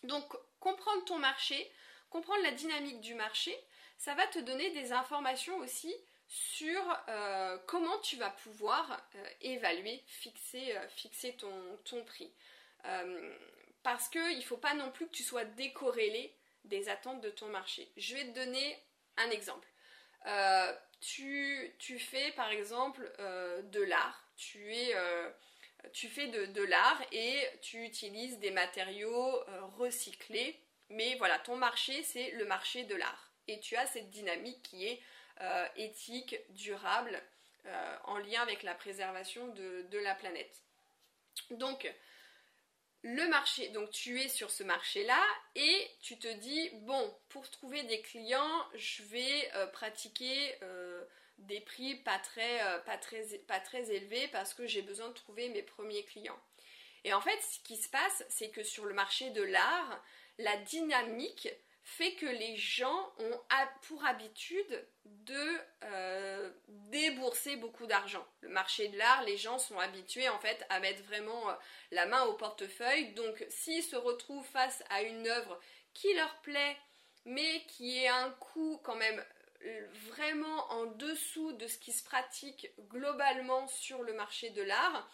Donc 0.03 0.37
comprendre 0.61 1.03
ton 1.03 1.17
marché, 1.17 1.69
comprendre 2.09 2.41
la 2.43 2.51
dynamique 2.51 3.01
du 3.01 3.15
marché, 3.15 3.53
ça 3.97 4.15
va 4.15 4.27
te 4.27 4.39
donner 4.39 4.69
des 4.69 4.93
informations 4.93 5.57
aussi 5.57 5.93
sur 6.29 6.81
euh, 7.09 7.57
comment 7.67 7.99
tu 7.99 8.15
vas 8.15 8.29
pouvoir 8.29 9.05
évaluer, 9.41 10.05
fixer, 10.07 10.73
fixer 10.95 11.33
ton, 11.33 11.51
ton 11.83 12.01
prix 12.05 12.31
parce 13.83 14.09
qu'il 14.09 14.37
ne 14.37 14.41
faut 14.41 14.57
pas 14.57 14.73
non 14.73 14.89
plus 14.91 15.05
que 15.05 15.11
tu 15.11 15.23
sois 15.23 15.45
décorrélé 15.45 16.33
des 16.65 16.89
attentes 16.89 17.21
de 17.21 17.29
ton 17.29 17.47
marché. 17.47 17.89
Je 17.97 18.15
vais 18.15 18.25
te 18.25 18.35
donner 18.35 18.77
un 19.17 19.29
exemple. 19.29 19.67
Euh, 20.27 20.73
tu, 20.99 21.99
fais 21.99 22.31
par 22.31 22.49
exemple 22.49 23.11
euh, 23.19 23.61
de 23.63 23.81
l'art, 23.81 24.23
tu, 24.37 24.65
euh, 24.95 25.29
tu 25.93 26.09
fais 26.09 26.27
de, 26.27 26.47
de 26.47 26.63
l'art 26.63 26.99
et 27.11 27.47
tu 27.61 27.83
utilises 27.83 28.39
des 28.39 28.49
matériaux 28.49 29.43
recyclés, 29.77 30.59
mais 30.89 31.15
voilà, 31.17 31.37
ton 31.39 31.55
marché 31.55 32.01
c'est 32.03 32.31
le 32.31 32.45
marché 32.45 32.83
de 32.83 32.95
l'art. 32.95 33.31
Et 33.47 33.59
tu 33.59 33.75
as 33.75 33.85
cette 33.85 34.09
dynamique 34.09 34.63
qui 34.63 34.87
est 34.87 35.01
éthique, 35.75 36.37
durable, 36.49 37.21
en 38.05 38.17
lien 38.17 38.41
avec 38.41 38.63
la 38.63 38.73
préservation 38.73 39.47
de, 39.49 39.85
de 39.91 39.99
la 39.99 40.15
planète. 40.15 40.63
Donc, 41.51 41.91
le 43.07 43.27
marché, 43.27 43.67
donc 43.69 43.91
tu 43.91 44.19
es 44.19 44.27
sur 44.27 44.49
ce 44.49 44.63
marché-là 44.63 45.21
et 45.53 45.91
tu 46.01 46.17
te 46.17 46.27
dis, 46.27 46.71
bon, 46.81 47.15
pour 47.29 47.47
trouver 47.51 47.83
des 47.83 48.01
clients, 48.01 48.65
je 48.73 49.03
vais 49.03 49.51
euh, 49.53 49.67
pratiquer 49.67 50.55
euh, 50.63 51.03
des 51.37 51.59
prix 51.59 51.93
euh, 51.93 52.03
pas, 52.03 52.97
très, 52.97 53.37
pas 53.47 53.59
très 53.59 53.91
élevés 53.91 54.27
parce 54.29 54.55
que 54.55 54.65
j'ai 54.65 54.81
besoin 54.81 55.09
de 55.09 55.13
trouver 55.13 55.49
mes 55.49 55.61
premiers 55.61 56.03
clients. 56.03 56.39
Et 57.03 57.13
en 57.13 57.21
fait, 57.21 57.39
ce 57.43 57.59
qui 57.59 57.77
se 57.77 57.89
passe, 57.89 58.25
c'est 58.27 58.49
que 58.49 58.63
sur 58.63 58.85
le 58.85 58.95
marché 58.95 59.29
de 59.29 59.43
l'art, 59.43 60.03
la 60.39 60.57
dynamique 60.57 61.47
fait 61.85 62.13
que 62.15 62.25
les 62.25 62.57
gens 62.57 63.13
ont 63.19 63.39
pour 63.83 64.03
habitude 64.05 64.87
de 65.05 65.59
euh, 65.83 66.51
débourser 66.89 67.57
beaucoup 67.57 67.85
d'argent. 67.85 68.25
Le 68.41 68.49
marché 68.49 68.87
de 68.87 68.97
l'art, 68.97 69.23
les 69.23 69.37
gens 69.37 69.59
sont 69.59 69.77
habitués 69.77 70.27
en 70.27 70.39
fait 70.39 70.65
à 70.69 70.79
mettre 70.79 71.03
vraiment 71.03 71.49
euh, 71.49 71.53
la 71.91 72.07
main 72.07 72.23
au 72.23 72.33
portefeuille. 72.33 73.13
Donc 73.13 73.45
s'ils 73.49 73.83
se 73.83 73.95
retrouvent 73.95 74.47
face 74.47 74.83
à 74.89 75.03
une 75.03 75.27
œuvre 75.27 75.59
qui 75.93 76.11
leur 76.15 76.35
plaît, 76.41 76.75
mais 77.25 77.63
qui 77.67 78.03
est 78.03 78.07
un 78.07 78.31
coût 78.31 78.81
quand 78.83 78.95
même 78.95 79.23
vraiment 80.07 80.71
en 80.71 80.85
dessous 80.85 81.53
de 81.53 81.67
ce 81.67 81.77
qui 81.77 81.91
se 81.91 82.03
pratique 82.03 82.71
globalement 82.89 83.67
sur 83.67 84.01
le 84.01 84.13
marché 84.13 84.49
de 84.49 84.61
l'art, 84.63 85.07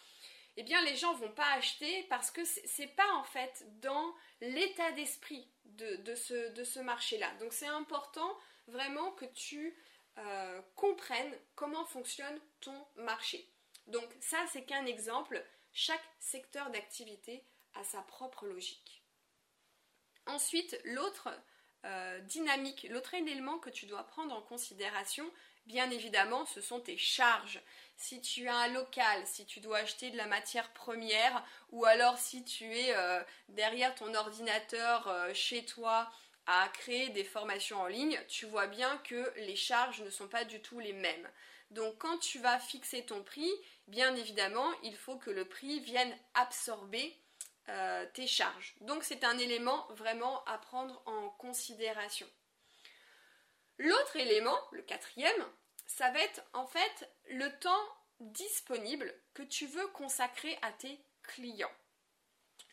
eh 0.56 0.62
bien 0.62 0.82
les 0.82 0.96
gens 0.96 1.14
vont 1.14 1.30
pas 1.30 1.50
acheter 1.52 2.04
parce 2.04 2.30
que 2.30 2.44
c'est 2.44 2.94
pas 2.94 3.10
en 3.14 3.24
fait 3.24 3.66
dans 3.80 4.14
l'état 4.40 4.92
d'esprit 4.92 5.48
de, 5.64 6.14
ce, 6.14 6.50
de 6.52 6.64
ce 6.64 6.80
marché-là. 6.80 7.30
Donc 7.40 7.52
c'est 7.52 7.66
important 7.66 8.36
vraiment 8.66 9.12
que 9.12 9.24
tu 9.24 9.76
euh, 10.18 10.60
comprennes 10.76 11.34
comment 11.54 11.84
fonctionne 11.86 12.38
ton 12.60 12.86
marché. 12.96 13.48
Donc 13.86 14.08
ça 14.20 14.38
c'est 14.52 14.64
qu'un 14.64 14.86
exemple. 14.86 15.42
Chaque 15.74 16.04
secteur 16.20 16.68
d'activité 16.70 17.42
a 17.74 17.82
sa 17.84 18.02
propre 18.02 18.44
logique. 18.44 19.02
Ensuite, 20.26 20.78
l'autre 20.84 21.30
euh, 21.84 22.20
dynamique, 22.20 22.86
l'autre 22.90 23.14
élément 23.14 23.58
que 23.58 23.70
tu 23.70 23.86
dois 23.86 24.04
prendre 24.04 24.34
en 24.34 24.42
considération, 24.42 25.28
bien 25.66 25.90
évidemment, 25.90 26.44
ce 26.46 26.60
sont 26.60 26.80
tes 26.80 26.98
charges. 26.98 27.60
Si 27.96 28.20
tu 28.20 28.48
as 28.48 28.56
un 28.56 28.68
local, 28.68 29.26
si 29.26 29.46
tu 29.46 29.60
dois 29.60 29.78
acheter 29.78 30.10
de 30.10 30.16
la 30.16 30.26
matière 30.26 30.72
première, 30.72 31.44
ou 31.70 31.84
alors 31.84 32.18
si 32.18 32.44
tu 32.44 32.64
es 32.64 32.94
euh, 32.96 33.22
derrière 33.48 33.94
ton 33.94 34.14
ordinateur 34.14 35.06
euh, 35.08 35.32
chez 35.34 35.64
toi 35.64 36.10
à 36.46 36.68
créer 36.74 37.10
des 37.10 37.24
formations 37.24 37.80
en 37.80 37.86
ligne, 37.86 38.18
tu 38.28 38.46
vois 38.46 38.66
bien 38.66 38.98
que 38.98 39.32
les 39.36 39.54
charges 39.54 40.02
ne 40.02 40.10
sont 40.10 40.28
pas 40.28 40.44
du 40.44 40.60
tout 40.60 40.80
les 40.80 40.92
mêmes. 40.92 41.28
Donc 41.70 41.96
quand 41.98 42.18
tu 42.18 42.38
vas 42.38 42.58
fixer 42.58 43.04
ton 43.06 43.22
prix, 43.22 43.50
bien 43.86 44.14
évidemment, 44.16 44.68
il 44.82 44.96
faut 44.96 45.16
que 45.16 45.30
le 45.30 45.44
prix 45.44 45.80
vienne 45.80 46.14
absorber 46.34 47.16
euh, 47.68 48.04
tes 48.12 48.26
charges. 48.26 48.74
Donc 48.80 49.04
c'est 49.04 49.24
un 49.24 49.38
élément 49.38 49.86
vraiment 49.90 50.44
à 50.44 50.58
prendre 50.58 51.02
en 51.06 51.28
considération. 51.30 52.26
L'autre 53.78 54.16
élément, 54.16 54.58
le 54.72 54.82
quatrième, 54.82 55.46
ça 55.86 56.10
va 56.10 56.20
être 56.20 56.42
en 56.52 56.66
fait 56.66 57.10
le 57.30 57.48
temps 57.58 57.88
disponible 58.20 59.12
que 59.34 59.42
tu 59.42 59.66
veux 59.66 59.86
consacrer 59.88 60.58
à 60.62 60.72
tes 60.72 61.00
clients. 61.22 61.72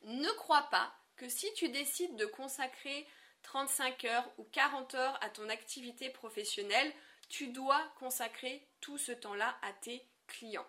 Ne 0.04 0.30
crois 0.32 0.70
pas 0.70 0.94
que 1.16 1.28
si 1.28 1.52
tu 1.54 1.70
décides 1.70 2.16
de 2.16 2.26
consacrer 2.26 3.08
35 3.44 4.06
heures 4.06 4.30
ou 4.38 4.44
40 4.46 4.96
heures 4.96 5.18
à 5.24 5.30
ton 5.30 5.50
activité 5.50 6.10
professionnelle, 6.10 6.94
tu 7.28 7.48
dois 7.48 7.82
consacrer 8.00 8.68
tout 8.82 8.98
ce 8.98 9.12
temps-là 9.12 9.58
à 9.62 9.74
tes 9.74 10.08
clients. 10.28 10.68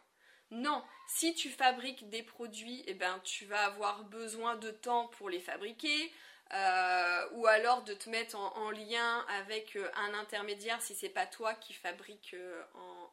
Non, 0.50 0.82
si 1.06 1.34
tu 1.34 1.49
fabriques 1.49 2.08
des 2.08 2.25
produits, 2.25 2.82
eh 2.87 2.94
ben, 2.94 3.20
tu 3.20 3.44
vas 3.44 3.64
avoir 3.66 4.04
besoin 4.04 4.56
de 4.56 4.70
temps 4.70 5.06
pour 5.08 5.30
les 5.30 5.40
fabriquer, 5.40 6.12
euh, 6.52 7.28
ou 7.35 7.47
alors 7.47 7.83
de 7.83 7.95
te 7.95 8.11
mettre 8.11 8.37
en, 8.37 8.71
lien 8.73 9.25
avec 9.28 9.76
euh, 9.76 9.88
un 9.95 10.14
intermédiaire 10.14 10.83
si 10.83 10.97
c'est 10.97 11.09
pas 11.09 11.26
toi 11.26 11.54
qui 11.54 11.73
fabrique 11.73 12.35
euh, 12.35 12.62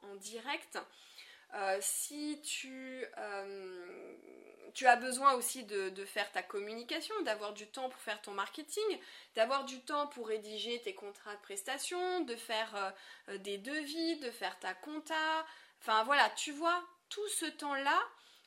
en, 0.01 0.15
direct. 0.15 0.79
si 1.79 2.41
tu, 2.43 3.05
tu, 4.73 4.87
as 4.87 4.95
besoin 4.95 5.33
aussi 5.33 5.63
de, 5.63 6.05
faire 6.05 6.31
ta 6.31 6.41
communication, 6.41 7.13
d'avoir 7.21 7.53
du 7.53 7.67
temps 7.67 7.89
pour 7.89 8.01
faire 8.01 8.19
ton 8.21 8.31
marketing, 8.31 8.83
d'avoir 9.35 9.65
du 9.65 9.79
temps 9.81 10.07
pour 10.07 10.27
rédiger 10.27 10.81
tes 10.81 10.95
contrats 10.95 11.35
de 11.35 11.41
prestation, 11.41 12.21
de 12.21 12.35
faire 12.35 12.93
des 13.27 13.59
devis, 13.59 14.17
de 14.19 14.31
faire 14.31 14.57
ta 14.59 14.73
compta. 14.73 15.45
Enfin 15.81 16.03
voilà, 16.05 16.27
tu 16.31 16.51
vois, 16.51 16.83
tout 17.09 17.27
ce 17.27 17.45
temps-là, 17.45 18.01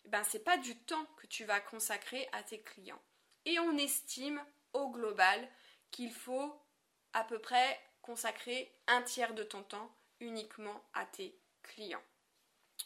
ben, 0.07 0.25
c'est 0.25 0.43
pas 0.43 0.57
du 0.57 0.77
temps 0.77 1.07
que 1.19 1.29
tu 1.29 1.45
vas 1.45 1.61
consacrer 1.61 2.29
à 2.33 2.43
tes 2.43 2.61
clients. 2.61 3.03
Et 3.45 3.61
on 3.61 3.79
estime 3.79 4.43
au 4.73 4.91
global 4.91 5.49
qu'il 5.91 6.13
faut 6.13 6.55
à 7.13 7.25
peu 7.25 7.39
près 7.39 7.81
consacrer 8.03 8.73
un 8.87 9.03
tiers 9.03 9.35
de 9.35 9.43
ton 9.43 9.63
temps 9.63 9.95
uniquement 10.21 10.83
à 10.95 11.07
tes 11.07 11.39
clients. 11.63 12.03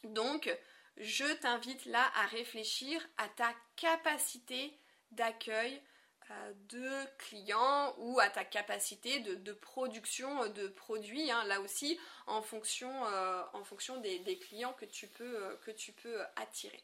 Donc, 0.04 0.54
je 0.96 1.24
t'invite 1.40 1.86
là 1.86 2.10
à 2.16 2.26
réfléchir 2.26 3.00
à 3.16 3.28
ta 3.28 3.52
capacité 3.76 4.78
d'accueil 5.10 5.82
euh, 6.30 6.52
de 6.68 7.16
clients 7.18 7.94
ou 7.98 8.18
à 8.18 8.30
ta 8.30 8.44
capacité 8.44 9.20
de, 9.20 9.52
production 9.52 10.48
de 10.48 10.68
produits, 10.68 11.30
hein, 11.30 11.44
là 11.44 11.60
aussi 11.60 11.98
en 12.26 12.40
fonction, 12.40 13.06
euh, 13.06 13.42
des, 14.00 14.38
clients 14.38 14.72
que 14.72 14.86
tu 14.86 15.06
peux, 15.06 15.44
euh, 15.44 15.56
que 15.58 15.70
tu 15.70 15.92
peux 15.92 16.22
attirer. 16.36 16.82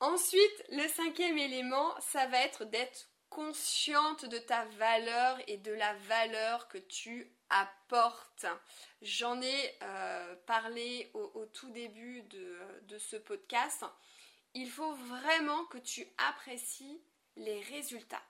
Ensuite, 0.00 0.64
le 0.70 0.86
cinquième 0.88 1.38
élément, 1.38 1.94
ça 2.00 2.26
va 2.26 2.40
être 2.40 2.64
d'être 2.64 3.08
consciente 3.30 4.26
de 4.26 4.38
ta 4.38 4.64
valeur 4.66 5.40
et 5.48 5.56
de 5.56 5.72
la 5.72 5.94
valeur 5.94 6.68
que 6.68 6.78
tu 6.78 7.32
apportes. 7.50 8.46
J'en 9.02 9.40
ai 9.42 9.78
parlé 10.46 11.10
au, 11.14 11.44
tout 11.46 11.70
début 11.70 12.22
de, 12.22 12.98
ce 12.98 13.16
podcast 13.16 13.84
il 14.54 14.70
faut 14.70 14.94
vraiment 14.94 15.64
que 15.66 15.78
tu 15.78 16.06
apprécies 16.16 17.02
les 17.36 17.60
résultats 17.62 18.22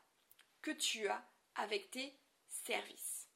que 0.63 0.71
tu 0.71 1.07
as 1.07 1.23
avec 1.55 1.91
tes 1.91 2.19
services. 2.49 3.29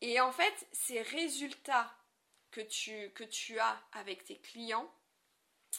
Et 0.00 0.20
en 0.20 0.32
fait, 0.32 0.66
ces 0.72 1.00
résultats 1.02 1.94
que 2.50 2.60
tu 2.60 3.58
as 3.60 3.80
avec 3.92 4.24
tes 4.24 4.38
clients, 4.38 4.92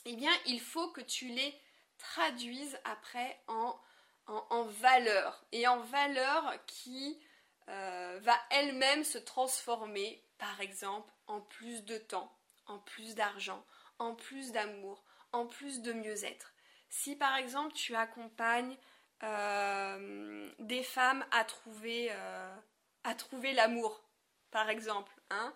eh 0.05 0.15
bien, 0.15 0.31
il 0.45 0.61
faut 0.61 0.89
que 0.91 1.01
tu 1.01 1.27
les 1.27 1.59
traduises 1.97 2.79
après 2.83 3.41
en, 3.47 3.79
en, 4.27 4.63
valeur. 4.63 5.45
Et 5.51 5.67
en 5.67 5.79
valeur 5.79 6.53
qui 6.65 7.19
euh, 7.67 8.19
va 8.21 8.39
elle-même 8.49 9.03
se 9.03 9.17
transformer, 9.17 10.23
par 10.37 10.61
exemple, 10.61 11.11
en 11.27 11.41
plus 11.41 11.83
de 11.83 11.97
temps, 11.97 12.35
en 12.65 12.79
plus 12.79 13.15
d'argent, 13.15 13.63
en 13.99 14.15
plus 14.15 14.51
d'amour, 14.51 15.03
en 15.31 15.45
plus 15.45 15.81
de 15.81 15.93
mieux-être. 15.93 16.53
Si 16.89 17.15
par 17.15 17.35
exemple 17.35 17.73
tu 17.73 17.95
accompagnes 17.95 18.75
euh, 19.23 20.49
des 20.59 20.83
femmes 20.83 21.23
à 21.31 21.43
trouver, 21.43 22.09
euh, 22.11 22.55
à 23.03 23.13
trouver 23.13 23.53
l'amour, 23.53 24.01
par 24.49 24.69
exemple, 24.69 25.13
hein, 25.29 25.53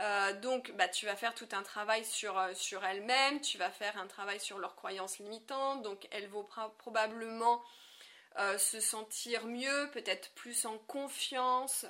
euh, 0.00 0.32
donc 0.40 0.72
bah, 0.72 0.88
tu 0.88 1.06
vas 1.06 1.16
faire 1.16 1.34
tout 1.34 1.48
un 1.52 1.62
travail 1.62 2.04
sur, 2.04 2.40
sur 2.54 2.84
elles-mêmes, 2.84 3.40
tu 3.40 3.58
vas 3.58 3.70
faire 3.70 3.96
un 3.98 4.06
travail 4.06 4.40
sur 4.40 4.58
leurs 4.58 4.74
croyances 4.74 5.18
limitantes, 5.18 5.82
donc 5.82 6.06
elles 6.10 6.28
vont 6.28 6.46
probablement 6.78 7.62
se 8.58 8.80
sentir 8.80 9.46
mieux, 9.46 9.90
peut-être 9.92 10.32
plus 10.32 10.66
en 10.66 10.76
confiance, 10.76 11.86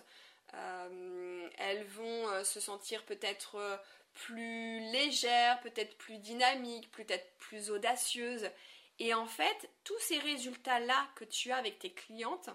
elles 0.53 1.87
vont 1.87 2.45
se 2.45 2.61
sentir 2.61 3.03
peut-être 3.07 3.81
plus 4.15 4.81
légère, 4.93 5.61
peut-être 5.61 5.97
plus 5.99 6.19
dynamique, 6.19 6.91
peut-être 6.93 7.37
plus 7.39 7.71
audacieuse. 7.71 8.51
Et 8.99 9.13
en 9.13 9.27
fait, 9.27 9.71
tous 9.83 9.99
ces 9.99 10.19
résultats-là 10.19 11.09
que 11.17 11.25
tu 11.25 11.51
as 11.51 11.57
avec 11.57 11.81
tes 11.81 11.93
clientes, 11.93 12.49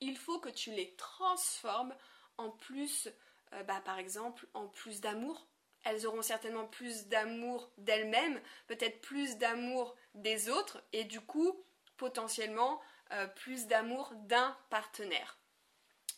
il 0.00 0.16
faut 0.16 0.38
que 0.38 0.50
tu 0.50 0.70
les 0.72 0.94
transformes 0.96 1.94
en 2.36 2.50
plus, 2.50 3.08
euh, 3.56 3.62
bah, 3.62 3.80
par 3.84 3.98
exemple, 3.98 4.46
en 4.54 4.66
plus 4.66 5.00
d'amour. 5.00 5.46
Elles 5.84 6.06
auront 6.06 6.22
certainement 6.22 6.66
plus 6.66 7.06
d'amour 7.06 7.70
d'elles-mêmes, 7.78 8.40
peut-être 8.66 9.00
plus 9.00 9.36
d'amour 9.38 9.96
des 10.14 10.48
autres, 10.48 10.82
et 10.92 11.04
du 11.04 11.20
coup, 11.20 11.64
potentiellement, 11.96 12.80
euh, 13.12 13.28
plus 13.28 13.68
d'amour 13.68 14.12
d'un 14.24 14.56
partenaire. 14.68 15.38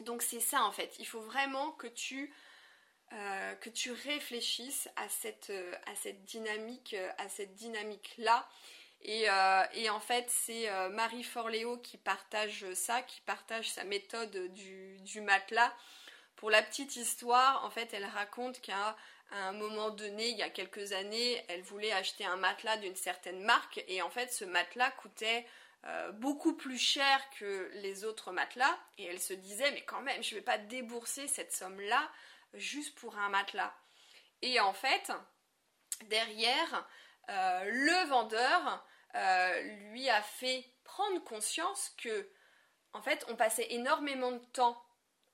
Donc 0.01 0.23
c'est 0.23 0.41
ça 0.41 0.63
en 0.63 0.73
fait, 0.73 0.95
il 0.99 1.07
faut 1.07 1.21
vraiment 1.21 1.73
que 1.73 1.87
tu 1.87 2.33
euh, 3.13 3.55
réfléchisses 4.05 4.89
à 4.97 5.07
cette, 5.11 5.51
euh, 5.51 5.75
à 5.85 5.95
cette 5.97 6.25
dynamique, 6.25 6.97
à 7.19 7.29
cette 7.29 7.55
dynamique-là. 7.55 8.49
Et, 9.03 9.29
en 9.31 10.01
fait, 10.01 10.29
c'est 10.29 10.69
Marie 10.91 11.23
Forleo 11.23 11.77
qui 11.77 11.99
partage 11.99 12.67
ça, 12.73 13.01
qui 13.03 13.21
partage 13.21 13.71
sa 13.71 13.85
méthode 13.85 14.53
du, 14.53 15.21
matelas. 15.21 15.73
Pour 16.39 16.51
la 16.51 16.63
petite 16.63 16.97
histoire, 16.97 17.65
en 17.65 17.71
fait, 17.71 17.93
elle 17.93 18.07
raconte 18.07 18.61
qu'à 18.61 18.97
un 19.33 19.53
moment 19.53 19.91
donné, 19.91 20.29
il 20.29 20.37
y 20.37 20.43
a 20.43 20.51
quelques 20.51 20.93
années, 20.93 21.45
elle 21.49 21.63
voulait 21.63 21.93
acheter 21.93 22.25
un 22.25 22.37
matelas 22.37 22.77
d'une 22.79 22.97
certaine 22.97 23.43
marque 23.43 23.85
et 23.87 24.03
en 24.03 24.11
fait, 24.11 24.33
ce 24.33 24.45
matelas 24.45 24.91
coûtait 24.93 25.47
beaucoup 26.15 26.55
plus 26.55 26.79
cher 26.79 27.21
que 27.39 27.71
les 27.75 28.05
autres 28.05 28.33
matelas 28.33 28.77
et 28.99 29.05
elle 29.05 29.21
se 29.21 29.33
disait 29.33 29.71
mais 29.71 29.85
quand 29.85 30.01
même 30.03 30.23
je 30.25 30.35
ne 30.35 30.41
vais 30.41 30.45
pas 30.45 30.59
débourser 30.59 31.29
cette 31.29 31.53
somme 31.53 31.81
là 31.81 32.11
juste 32.55 32.99
pour 32.99 33.17
un 33.17 33.29
matelas. 33.29 33.75
Et 34.43 34.61
en 34.61 34.73
fait, 34.73 35.11
derrière, 36.05 36.89
euh, 37.29 37.65
le 37.65 38.09
vendeur 38.09 38.87
euh, 39.15 39.63
lui 39.91 40.09
a 40.09 40.23
fait 40.23 40.65
prendre 40.85 41.23
conscience 41.25 41.95
que, 41.99 42.31
en 42.93 43.03
fait, 43.03 43.25
on 43.29 43.37
passait 43.37 43.73
énormément 43.73 44.33
de 44.33 44.45
temps 44.53 44.83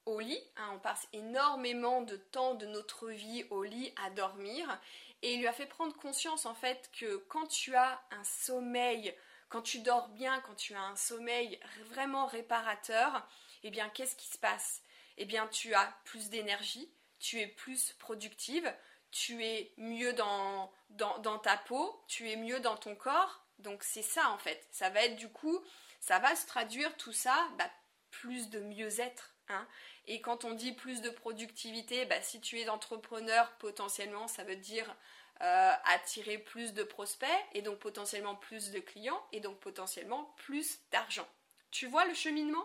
au 0.06 0.20
lit, 0.20 0.42
hein, 0.56 0.70
on 0.74 0.78
passe 0.78 1.06
énormément 1.12 2.02
de 2.02 2.16
temps 2.16 2.54
de 2.54 2.66
notre 2.66 3.10
vie 3.10 3.44
au 3.50 3.62
lit 3.62 3.92
à 4.04 4.10
dormir, 4.10 4.78
et 5.22 5.34
il 5.34 5.40
lui 5.40 5.46
a 5.46 5.52
fait 5.52 5.66
prendre 5.66 5.96
conscience 5.96 6.44
en 6.46 6.54
fait 6.54 6.90
que 6.92 7.16
quand 7.28 7.46
tu 7.46 7.74
as 7.74 8.00
un 8.10 8.24
sommeil, 8.24 9.14
quand 9.48 9.62
tu 9.62 9.78
dors 9.78 10.08
bien, 10.08 10.40
quand 10.40 10.54
tu 10.54 10.74
as 10.74 10.82
un 10.82 10.96
sommeil 10.96 11.58
vraiment 11.86 12.26
réparateur, 12.26 13.26
eh 13.62 13.70
bien 13.70 13.88
qu'est-ce 13.88 14.16
qui 14.16 14.28
se 14.28 14.38
passe? 14.38 14.82
Eh 15.16 15.24
bien 15.24 15.46
tu 15.48 15.74
as 15.74 15.96
plus 16.04 16.28
d'énergie, 16.28 16.90
tu 17.20 17.40
es 17.40 17.46
plus 17.46 17.92
productive, 17.98 18.70
tu 19.10 19.44
es 19.44 19.72
mieux 19.78 20.12
dans, 20.12 20.70
dans, 20.90 21.38
ta 21.38 21.56
peau, 21.56 22.04
tu 22.08 22.28
es 22.28 22.36
mieux 22.36 22.60
dans 22.60 22.76
ton 22.76 22.94
corps. 22.96 23.40
Donc 23.60 23.84
c'est 23.84 24.02
ça 24.02 24.28
en 24.30 24.38
fait. 24.38 24.66
Ça 24.72 24.90
va 24.90 25.04
être 25.04 25.16
du 25.16 25.28
coup, 25.28 25.58
ça 26.00 26.18
va 26.18 26.34
se 26.34 26.46
traduire 26.46 26.94
tout 26.96 27.12
ça, 27.12 27.48
bah, 27.56 27.70
plus 28.10 28.50
de 28.50 28.60
mieux-être. 28.60 29.32
Hein. 29.48 29.66
Et 30.06 30.20
quand 30.20 30.44
on 30.44 30.52
dit 30.52 30.72
plus 30.72 31.00
de 31.00 31.10
productivité, 31.10 32.04
bah, 32.04 32.20
si 32.20 32.40
tu 32.40 32.60
es 32.60 32.68
entrepreneur, 32.68 33.50
potentiellement, 33.58 34.28
ça 34.28 34.44
veut 34.44 34.56
dire 34.56 34.94
euh, 35.40 35.72
attirer 35.86 36.38
plus 36.38 36.74
de 36.74 36.84
prospects 36.84 37.28
et 37.54 37.62
donc 37.62 37.78
potentiellement 37.78 38.36
plus 38.36 38.70
de 38.70 38.78
clients 38.78 39.20
et 39.32 39.40
donc 39.40 39.58
potentiellement 39.58 40.32
plus 40.36 40.78
d'argent. 40.92 41.26
Tu 41.70 41.86
vois 41.86 42.04
le 42.04 42.14
cheminement? 42.14 42.64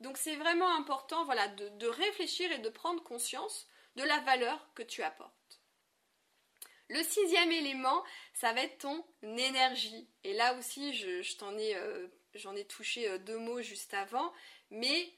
Donc 0.00 0.18
c'est 0.18 0.36
vraiment 0.36 0.74
important 0.76 1.24
voilà, 1.24 1.48
de, 1.48 1.86
réfléchir 1.86 2.50
et 2.52 2.58
de 2.58 2.68
prendre 2.68 3.02
conscience 3.02 3.68
de 3.96 4.02
la 4.02 4.18
valeur 4.20 4.66
que 4.74 4.82
tu 4.82 5.02
apportes. 5.02 5.60
Le 6.88 7.02
sixième 7.02 7.52
élément, 7.52 8.02
ça 8.34 8.52
va 8.52 8.62
être 8.62 8.78
ton 8.78 9.04
énergie. 9.22 10.08
Et 10.24 10.34
là 10.34 10.54
aussi, 10.58 10.92
je, 10.92 11.20
ai, 11.58 11.76
euh, 11.76 12.08
j'en 12.34 12.56
ai 12.56 12.64
touché 12.64 13.08
euh, 13.08 13.18
deux 13.18 13.38
mots 13.38 13.62
juste 13.62 13.94
avant, 13.94 14.32
mais 14.70 15.12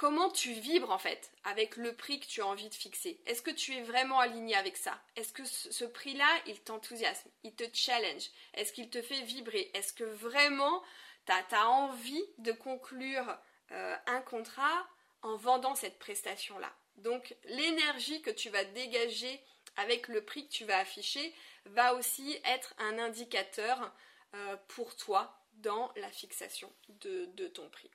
comment 0.00 0.30
tu 0.30 0.52
vibres 0.52 0.90
en 0.90 0.98
fait 0.98 1.30
avec 1.44 1.76
le 1.76 1.94
prix 1.94 2.20
que 2.20 2.26
tu 2.26 2.40
as 2.40 2.46
envie 2.46 2.70
de 2.70 2.74
fixer? 2.74 3.20
Est-ce 3.26 3.42
que 3.42 3.50
tu 3.50 3.74
es 3.74 3.82
vraiment 3.82 4.18
aligné 4.18 4.56
avec 4.56 4.78
ça? 4.78 4.98
Est-ce 5.14 5.34
que 5.34 5.44
ce 5.44 5.84
prix-là, 5.84 6.26
il 6.46 6.58
t'enthousiasme, 6.58 7.28
il 7.44 7.54
te 7.54 7.64
challenge? 7.74 8.30
Est-ce 8.54 8.72
qu'il 8.72 8.88
te 8.88 9.02
fait 9.02 9.20
vibrer? 9.20 9.70
Est-ce 9.74 9.92
que 9.92 10.04
vraiment 10.04 10.82
tu 11.26 11.32
as, 11.32 11.68
envie 11.68 12.24
de 12.38 12.50
conclure 12.50 13.36
euh, 13.72 13.94
un 14.06 14.22
contrat 14.22 14.88
en 15.20 15.36
vendant 15.36 15.74
cette 15.74 15.98
prestation-là? 15.98 16.72
Donc 16.96 17.36
l'énergie 17.44 18.22
que 18.22 18.30
tu 18.30 18.48
vas 18.48 18.64
dégager 18.64 19.38
avec 19.76 20.08
le 20.08 20.24
prix 20.24 20.46
que 20.46 20.52
tu 20.52 20.64
vas 20.64 20.78
afficher 20.78 21.34
va 21.66 21.92
aussi 21.92 22.40
être 22.46 22.72
un 22.78 22.98
indicateur 22.98 23.92
euh, 24.34 24.56
pour 24.68 24.96
toi 24.96 25.38
dans 25.58 25.92
la 25.96 26.10
fixation 26.10 26.72
de 26.88 27.48
ton 27.48 27.68
prix. 27.68 27.90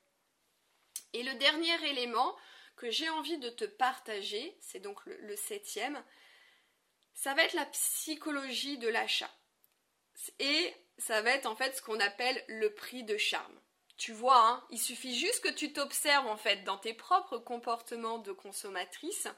Et 1.15 1.23
le 1.23 1.33
dernier 1.35 1.89
élément 1.89 2.35
que 2.75 2.91
j'ai 2.91 3.09
envie 3.09 3.37
de 3.37 3.49
te 3.49 3.63
partager, 3.63 4.53
c'est 4.59 4.81
donc 4.81 4.99
le, 5.05 5.35
septième, 5.37 6.03
ça 7.13 7.33
va 7.33 7.45
être 7.45 7.53
la 7.53 7.65
psychologie 7.67 8.77
de 8.77 8.89
l'achat. 8.89 9.31
Et 10.39 10.73
ça 10.97 11.21
va 11.21 11.31
être 11.31 11.45
en 11.45 11.55
fait 11.55 11.73
ce 11.73 11.81
qu'on 11.81 12.01
appelle 12.01 12.43
le 12.49 12.73
prix 12.73 13.03
de 13.03 13.15
charme. 13.15 13.61
Tu 13.95 14.11
vois, 14.11 14.45
hein, 14.45 14.67
il 14.71 14.77
suffit 14.77 15.17
juste 15.17 15.41
que 15.41 15.53
tu 15.53 15.71
t'observes 15.71 16.27
en 16.27 16.35
fait 16.35 16.65
dans 16.65 16.77
tes 16.77 16.93
propres 16.93 17.37
comportements 17.37 18.19
de 18.19 18.33
consommatrice. 18.33 19.29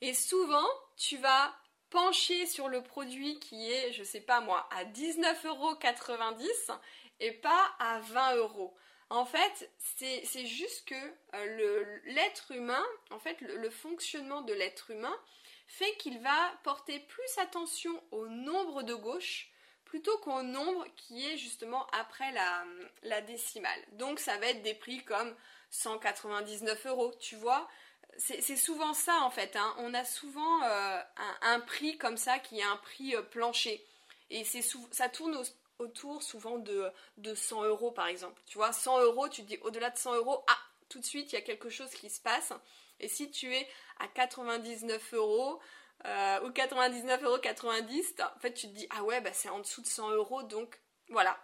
Et 0.00 0.12
souvent, 0.12 0.66
tu 0.96 1.18
vas 1.18 1.54
pencher 1.90 2.46
sur 2.46 2.68
le 2.68 2.82
produit 2.82 3.38
qui 3.38 3.70
est, 3.70 3.92
je 3.92 4.02
sais 4.02 4.22
pas 4.22 4.40
moi, 4.40 4.68
à 4.72 4.84
19,90€ 4.84 6.76
et 7.20 7.30
pas 7.30 7.76
à 7.78 8.00
20 8.00 8.34
euros. 8.38 8.76
En 9.08 9.24
fait, 9.24 9.70
c'est 9.78 10.46
juste 10.46 10.88
que 10.88 10.94
euh, 11.34 11.98
l'être 12.06 12.50
humain, 12.50 12.84
en 13.10 13.20
fait, 13.20 13.40
le, 13.40 13.70
fonctionnement 13.70 14.42
de 14.42 14.52
l'être 14.52 14.90
humain 14.90 15.16
fait 15.68 15.96
qu'il 15.98 16.20
va 16.20 16.52
porter 16.64 16.98
plus 17.00 17.38
attention 17.38 18.02
au 18.10 18.26
nombre 18.26 18.82
de 18.82 18.94
gauche 18.94 19.50
plutôt 19.84 20.16
qu'au 20.18 20.42
nombre 20.42 20.84
qui 20.96 21.24
est 21.24 21.36
justement 21.36 21.86
après 21.92 22.32
la, 23.02 23.20
décimale. 23.22 23.80
Donc 23.92 24.18
ça 24.18 24.36
va 24.38 24.46
être 24.46 24.62
des 24.62 24.74
prix 24.74 25.04
comme 25.04 25.34
199 25.70 26.86
euros, 26.86 27.14
tu 27.20 27.36
vois. 27.36 27.68
C'est 28.18 28.56
souvent 28.56 28.92
ça 28.92 29.20
en 29.20 29.30
fait. 29.30 29.56
Hein. 29.56 29.74
On 29.78 29.94
a 29.94 30.04
souvent 30.04 30.62
euh, 30.64 31.00
un, 31.42 31.60
prix 31.60 31.98
comme 31.98 32.16
ça 32.16 32.38
qui 32.38 32.58
est 32.58 32.64
un 32.64 32.76
prix 32.78 33.14
euh, 33.14 33.22
plancher. 33.22 33.84
Et 34.30 34.44
ça 34.90 35.08
tourne 35.08 35.36
au, 35.36 35.42
autour 35.78 36.22
souvent 36.22 36.58
de, 36.58 36.90
de 37.18 37.34
100 37.34 37.64
euros 37.64 37.90
par 37.90 38.06
exemple. 38.06 38.40
Tu 38.46 38.58
vois, 38.58 38.72
100 38.72 39.00
euros, 39.02 39.28
tu 39.28 39.42
te 39.42 39.48
dis 39.48 39.58
au-delà 39.62 39.90
de 39.90 39.98
100 39.98 40.16
euros, 40.16 40.44
ah, 40.48 40.58
tout 40.88 41.00
de 41.00 41.04
suite, 41.04 41.32
il 41.32 41.36
y 41.36 41.38
a 41.38 41.42
quelque 41.42 41.68
chose 41.68 41.90
qui 41.90 42.10
se 42.10 42.20
passe. 42.20 42.52
Et 43.00 43.08
si 43.08 43.30
tu 43.30 43.54
es 43.54 43.68
à 43.98 44.08
99 44.08 45.14
euros 45.14 45.60
euh, 46.04 46.40
ou 46.42 46.50
99,90 46.50 47.24
euros, 47.24 47.38
en 48.36 48.40
fait, 48.40 48.54
tu 48.54 48.68
te 48.68 48.72
dis, 48.72 48.86
ah 48.90 49.02
ouais, 49.04 49.20
bah, 49.20 49.32
c'est 49.32 49.48
en 49.48 49.58
dessous 49.58 49.82
de 49.82 49.86
100 49.86 50.10
euros, 50.10 50.42
donc 50.42 50.80
voilà. 51.08 51.38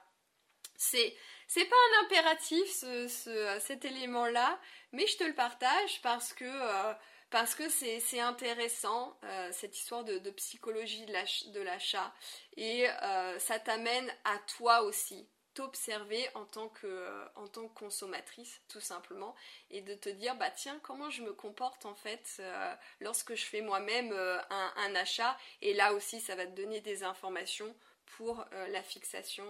C'est, 0.76 1.14
c'est 1.46 1.64
pas 1.64 1.76
un 1.76 2.04
impératif 2.04 2.68
ce, 2.70 3.58
cet 3.60 3.84
élément-là, 3.84 4.58
mais 4.92 5.06
je 5.06 5.16
te 5.16 5.24
le 5.24 5.34
partage 5.34 6.00
parce 6.02 6.32
que 6.32 6.44
euh, 6.44 6.94
parce 7.32 7.54
que 7.54 7.68
c'est 7.70 8.20
intéressant, 8.20 9.18
euh, 9.24 9.48
cette 9.52 9.76
histoire 9.76 10.04
de, 10.04 10.30
psychologie 10.32 11.06
de 11.06 11.60
l'achat, 11.62 12.14
et 12.58 12.88
euh, 12.88 13.38
ça 13.38 13.58
t'amène 13.58 14.14
à 14.24 14.38
toi 14.58 14.82
aussi 14.82 15.26
t'observer 15.54 16.26
en, 16.34 16.46
tant 16.46 16.68
que, 16.68 17.26
en 17.34 17.46
tant 17.46 17.68
que 17.68 17.74
consommatrice, 17.74 18.60
tout 18.68 18.80
simplement, 18.80 19.34
et 19.70 19.82
de 19.82 19.94
te 19.94 20.08
dire, 20.08 20.34
bah 20.36 20.50
tiens, 20.50 20.78
comment 20.82 21.10
je 21.10 21.22
me 21.22 21.32
comporte 21.32 21.84
en 21.84 21.94
fait 21.94 22.36
euh, 22.40 22.74
lorsque 23.00 23.34
je 23.34 23.44
fais 23.44 23.60
moi-même 23.60 24.12
un, 24.50 24.94
achat, 24.94 25.36
et 25.62 25.74
là 25.74 25.94
aussi, 25.94 26.20
ça 26.20 26.36
va 26.36 26.46
te 26.46 26.52
donner 26.52 26.80
des 26.80 27.02
informations 27.02 27.74
pour 28.16 28.44
la 28.68 28.82
fixation 28.82 29.46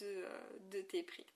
de, 0.00 0.24
de 0.70 0.80
tes 0.80 1.02
prix. 1.02 1.26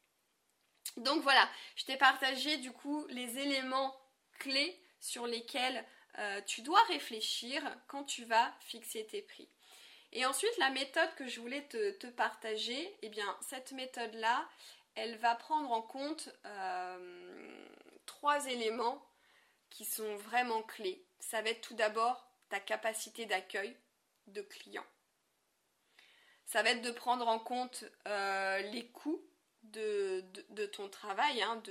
Donc 0.96 1.22
voilà, 1.22 1.48
je 1.74 1.84
t'ai 1.84 1.96
partagé 1.96 2.58
du 2.58 2.72
coup 2.72 3.06
les 3.10 3.38
éléments 3.38 3.96
clés 4.38 4.80
sur 5.00 5.26
lesquels 5.26 5.84
euh, 6.18 6.40
tu 6.42 6.62
dois 6.62 6.82
réfléchir 6.84 7.62
quand 7.86 8.04
tu 8.04 8.24
vas 8.24 8.52
fixer 8.60 9.06
tes 9.06 9.22
prix. 9.22 9.48
Et 10.12 10.26
ensuite, 10.26 10.56
la 10.58 10.70
méthode 10.70 11.14
que 11.16 11.26
je 11.26 11.40
voulais 11.40 11.62
te, 11.68 12.06
partager, 12.08 12.96
eh 13.02 13.08
bien, 13.08 13.36
cette 13.40 13.72
méthode-là, 13.72 14.48
elle 14.96 15.16
va 15.18 15.34
prendre 15.36 15.70
en 15.70 15.82
compte 15.82 16.28
euh, 16.44 17.66
trois 18.06 18.46
éléments 18.46 19.04
qui 19.70 19.84
sont 19.84 20.16
vraiment 20.16 20.62
clés. 20.62 21.04
Ça 21.20 21.42
va 21.42 21.50
être 21.50 21.60
tout 21.60 21.74
d'abord 21.74 22.26
ta 22.48 22.58
capacité 22.58 23.24
d'accueil 23.24 23.76
de 24.26 24.42
clients. 24.42 24.86
Ça 26.46 26.64
va 26.64 26.70
être 26.70 26.82
de 26.82 26.90
prendre 26.90 27.28
en 27.28 27.38
compte 27.38 27.84
euh, 28.08 28.58
les 28.72 28.86
coûts 28.88 29.22
de, 29.62 30.24
ton 30.72 30.88
travail, 30.88 31.40
hein, 31.42 31.62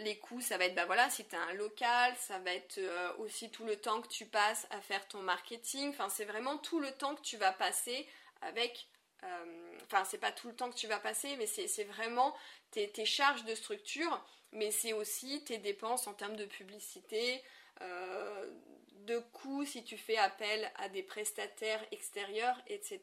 les 0.00 0.18
coûts, 0.18 0.40
ça 0.40 0.58
va 0.58 0.66
être, 0.66 0.74
bah 0.74 0.86
voilà, 0.86 1.08
si 1.10 1.24
tu 1.24 1.34
as 1.34 1.40
un 1.40 1.54
local, 1.54 2.14
ça 2.18 2.38
va 2.38 2.52
être 2.52 2.78
euh, 2.78 3.12
aussi 3.18 3.50
tout 3.50 3.64
le 3.64 3.76
temps 3.76 4.00
que 4.02 4.08
tu 4.08 4.26
passes 4.26 4.66
à 4.70 4.80
faire 4.80 5.06
ton 5.08 5.22
marketing. 5.22 5.90
Enfin, 5.90 6.08
c'est 6.08 6.24
vraiment 6.24 6.58
tout 6.58 6.80
le 6.80 6.92
temps 6.92 7.14
que 7.14 7.22
tu 7.22 7.36
vas 7.36 7.52
passer 7.52 8.06
avec. 8.42 8.88
Euh, 9.24 9.78
enfin, 9.84 10.04
c'est 10.04 10.18
pas 10.18 10.32
tout 10.32 10.48
le 10.48 10.56
temps 10.56 10.70
que 10.70 10.76
tu 10.76 10.86
vas 10.86 10.98
passer, 10.98 11.36
mais 11.36 11.46
c'est 11.46 11.84
vraiment 11.84 12.34
tes, 12.70 13.04
charges 13.04 13.44
de 13.44 13.54
structure, 13.54 14.24
mais 14.52 14.70
c'est 14.70 14.92
aussi 14.92 15.44
tes 15.44 15.58
dépenses 15.58 16.06
en 16.06 16.14
termes 16.14 16.36
de 16.36 16.46
publicité, 16.46 17.42
de 17.80 19.18
coûts 19.32 19.64
si 19.64 19.84
tu 19.84 19.98
fais 19.98 20.16
appel 20.16 20.70
à 20.76 20.88
des 20.88 21.02
prestataires 21.02 21.84
extérieurs, 21.90 22.56
etc. 22.66 23.00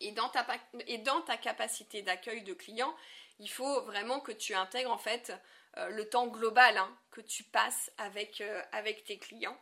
Et 0.00 0.12
dans 0.12 0.28
ta, 0.28 0.46
et 0.86 0.98
dans 0.98 1.20
ta 1.22 1.36
capacité 1.36 2.02
d'accueil 2.02 2.42
de 2.42 2.54
clients, 2.54 2.94
il 3.40 3.48
faut 3.48 3.80
vraiment 3.82 4.20
que 4.20 4.32
tu 4.32 4.54
intègres 4.54 4.92
en 4.92 4.98
fait 4.98 5.32
euh, 5.78 5.88
le 5.88 6.08
temps 6.08 6.26
global 6.26 6.76
hein, 6.76 6.98
que 7.10 7.20
tu 7.20 7.42
passes 7.42 7.90
avec, 7.96 8.40
euh, 8.40 8.62
avec 8.70 9.04
tes 9.04 9.18
clients. 9.18 9.58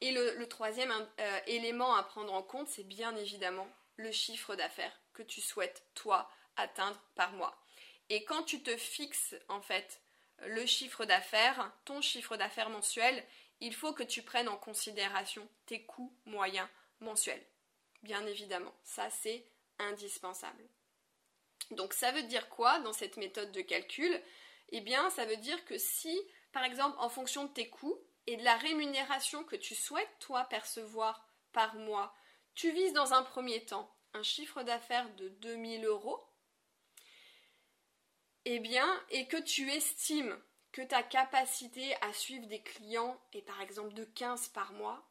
Et 0.00 0.12
le, 0.12 0.46
troisième 0.48 0.92
euh, 0.92 1.40
élément 1.46 1.94
à 1.94 2.02
prendre 2.02 2.32
en 2.32 2.42
compte, 2.42 2.68
c'est 2.68 2.84
bien 2.84 3.16
évidemment 3.16 3.68
le 3.96 4.12
chiffre 4.12 4.54
d'affaires 4.54 4.92
que 5.12 5.22
tu 5.22 5.40
souhaites, 5.40 5.86
toi, 5.94 6.30
atteindre 6.56 7.00
par 7.14 7.32
mois. 7.32 7.56
Et 8.10 8.24
quand 8.24 8.42
tu 8.42 8.62
te 8.62 8.76
fixes, 8.76 9.34
en 9.48 9.62
fait, 9.62 10.00
le 10.46 10.66
chiffre 10.66 11.04
d'affaires, 11.04 11.72
ton 11.84 12.00
chiffre 12.00 12.36
d'affaires 12.36 12.70
mensuel, 12.70 13.24
il 13.60 13.74
faut 13.74 13.92
que 13.92 14.02
tu 14.02 14.22
prennes 14.22 14.48
en 14.48 14.58
considération 14.58 15.48
tes 15.66 15.84
coûts 15.84 16.14
moyens 16.26 16.68
mensuels. 17.00 17.44
Bien 18.02 18.26
évidemment, 18.26 18.74
ça 18.82 19.08
c'est 19.10 19.46
indispensable. 19.78 20.64
Donc 21.70 21.92
ça 21.92 22.12
veut 22.12 22.22
dire 22.22 22.48
quoi 22.48 22.78
dans 22.80 22.92
cette 22.92 23.16
méthode 23.16 23.52
de 23.52 23.60
calcul? 23.60 24.20
Eh 24.70 24.80
bien 24.80 25.10
ça 25.10 25.24
veut 25.24 25.36
dire 25.36 25.64
que 25.64 25.78
si, 25.78 26.20
par 26.52 26.64
exemple, 26.64 26.96
en 26.98 27.08
fonction 27.08 27.44
de 27.44 27.52
tes 27.52 27.68
coûts 27.68 27.98
et 28.26 28.36
de 28.36 28.44
la 28.44 28.56
rémunération 28.56 29.44
que 29.44 29.56
tu 29.56 29.74
souhaites 29.74 30.18
toi 30.20 30.44
percevoir 30.44 31.28
par 31.52 31.74
mois, 31.74 32.14
tu 32.54 32.70
vises 32.70 32.92
dans 32.92 33.12
un 33.12 33.22
premier 33.22 33.64
temps 33.64 33.90
un 34.14 34.22
chiffre 34.22 34.62
d'affaires 34.62 35.12
de 35.16 35.28
2000 35.28 35.84
euros, 35.84 36.24
eh 38.44 38.60
bien, 38.60 38.88
et 39.10 39.26
que 39.26 39.36
tu 39.36 39.70
estimes 39.70 40.38
que 40.70 40.82
ta 40.82 41.02
capacité 41.02 41.94
à 42.00 42.12
suivre 42.12 42.46
des 42.46 42.62
clients 42.62 43.20
est 43.32 43.42
par 43.42 43.60
exemple 43.60 43.92
de 43.94 44.04
15 44.04 44.48
par 44.48 44.72
mois, 44.72 45.08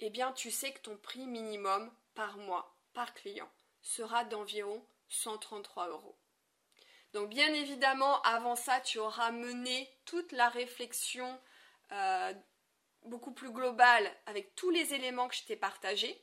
eh 0.00 0.10
bien 0.10 0.32
tu 0.32 0.50
sais 0.50 0.72
que 0.72 0.80
ton 0.80 0.96
prix 0.96 1.26
minimum 1.26 1.92
par 2.14 2.36
mois, 2.36 2.76
par 2.92 3.14
client, 3.14 3.50
sera 3.82 4.24
d'environ 4.24 4.84
133 5.08 5.88
euros. 5.88 6.18
Donc 7.12 7.30
bien 7.30 7.52
évidemment, 7.54 8.20
avant 8.22 8.56
ça, 8.56 8.80
tu 8.80 8.98
auras 8.98 9.30
mené 9.30 9.88
toute 10.04 10.32
la 10.32 10.48
réflexion 10.48 11.40
euh, 11.92 12.34
beaucoup 13.04 13.32
plus 13.32 13.50
globale 13.50 14.10
avec 14.26 14.54
tous 14.54 14.70
les 14.70 14.94
éléments 14.94 15.28
que 15.28 15.34
je 15.34 15.44
t'ai 15.44 15.56
partagés. 15.56 16.22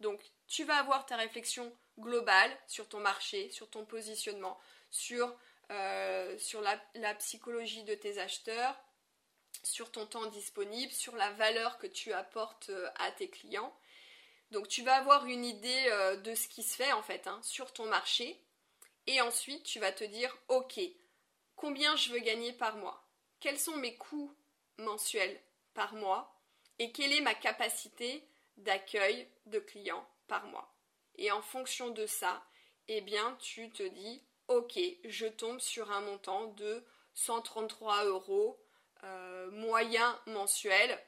Donc 0.00 0.20
tu 0.48 0.64
vas 0.64 0.76
avoir 0.76 1.06
ta 1.06 1.16
réflexion 1.16 1.72
globale 1.98 2.50
sur 2.66 2.88
ton 2.88 3.00
marché, 3.00 3.50
sur 3.50 3.70
ton 3.70 3.84
positionnement, 3.84 4.58
sur, 4.90 5.36
euh, 5.70 6.36
la, 6.94 7.14
psychologie 7.14 7.84
de 7.84 7.94
tes 7.94 8.18
acheteurs, 8.18 8.76
sur 9.62 9.92
ton 9.92 10.06
temps 10.06 10.26
disponible, 10.26 10.92
sur 10.92 11.14
la 11.16 11.30
valeur 11.32 11.78
que 11.78 11.86
tu 11.86 12.12
apportes 12.12 12.70
euh, 12.70 12.88
à 12.96 13.12
tes 13.12 13.28
clients. 13.28 13.76
Donc 14.50 14.68
tu 14.68 14.82
vas 14.82 14.96
avoir 14.96 15.26
une 15.26 15.44
idée 15.44 15.84
euh, 15.88 16.16
de 16.16 16.34
ce 16.34 16.48
qui 16.48 16.62
se 16.62 16.74
fait 16.74 16.92
en 16.92 17.02
fait 17.02 17.26
hein, 17.26 17.38
sur 17.42 17.72
ton 17.72 17.86
marché. 17.86 18.40
Et 19.06 19.20
ensuite 19.20 19.64
tu 19.64 19.78
vas 19.78 19.92
te 19.92 20.04
dire 20.04 20.36
ok, 20.48 20.80
combien 21.56 21.96
je 21.96 22.12
veux 22.12 22.18
gagner 22.18 22.52
par 22.52 22.76
mois? 22.76 23.06
Quels 23.38 23.58
sont 23.58 23.76
mes 23.76 23.96
coûts 23.96 24.34
mensuels 24.78 25.40
par 25.74 25.94
mois? 25.94 26.36
Et 26.78 26.92
quelle 26.92 27.12
est 27.12 27.20
ma 27.20 27.34
capacité 27.34 28.24
d'accueil 28.56 29.28
de 29.46 29.58
clients 29.58 30.06
par 30.26 30.46
mois? 30.46 30.74
Et 31.16 31.30
en 31.30 31.42
fonction 31.42 31.90
de 31.90 32.06
ça, 32.06 32.42
eh 32.88 33.00
bien 33.00 33.36
tu 33.40 33.70
te 33.70 33.82
dis 33.82 34.22
ok, 34.48 34.78
je 35.04 35.26
tombe 35.26 35.60
sur 35.60 35.92
un 35.92 36.00
montant 36.00 36.46
de 36.54 36.84
133 37.14 38.04
euros 38.06 38.60
euh, 39.04 39.50
moyen 39.52 40.18
mensuel 40.26 40.98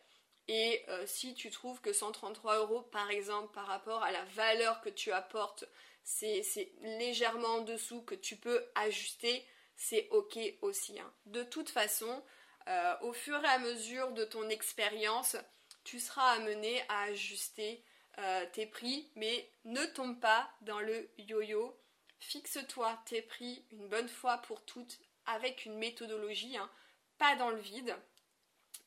et 0.48 0.84
euh, 0.88 1.06
si 1.06 1.34
tu 1.34 1.50
trouves 1.50 1.80
que 1.80 1.92
133 1.92 2.58
euros, 2.58 2.82
par 2.82 3.10
exemple, 3.10 3.52
par 3.54 3.66
rapport 3.66 4.02
à 4.02 4.10
la 4.10 4.24
valeur 4.24 4.80
que 4.80 4.88
tu 4.88 5.12
apportes, 5.12 5.64
c'est 6.04 6.72
légèrement 6.80 7.56
en 7.56 7.60
dessous 7.60 8.02
que 8.02 8.14
tu 8.14 8.36
peux 8.36 8.64
ajuster, 8.74 9.46
c'est 9.76 10.08
ok 10.10 10.38
aussi. 10.62 10.98
Hein. 10.98 11.12
De 11.26 11.44
toute 11.44 11.70
façon, 11.70 12.22
euh, 12.68 12.94
au 13.02 13.12
fur 13.12 13.42
et 13.44 13.48
à 13.48 13.58
mesure 13.58 14.12
de 14.12 14.24
ton 14.24 14.48
expérience, 14.48 15.36
tu 15.84 16.00
seras 16.00 16.32
amené 16.32 16.82
à 16.88 17.02
ajuster 17.04 17.84
euh, 18.18 18.44
tes 18.52 18.66
prix, 18.66 19.10
mais 19.14 19.48
ne 19.64 19.84
tombe 19.86 20.20
pas 20.20 20.50
dans 20.62 20.80
le 20.80 21.08
yo-yo. 21.18 21.78
Fixe-toi 22.18 23.00
tes 23.06 23.22
prix 23.22 23.64
une 23.70 23.88
bonne 23.88 24.08
fois 24.08 24.38
pour 24.38 24.64
toutes 24.64 24.98
avec 25.26 25.64
une 25.64 25.78
méthodologie, 25.78 26.56
hein, 26.56 26.70
pas 27.18 27.36
dans 27.36 27.50
le 27.50 27.60
vide 27.60 27.96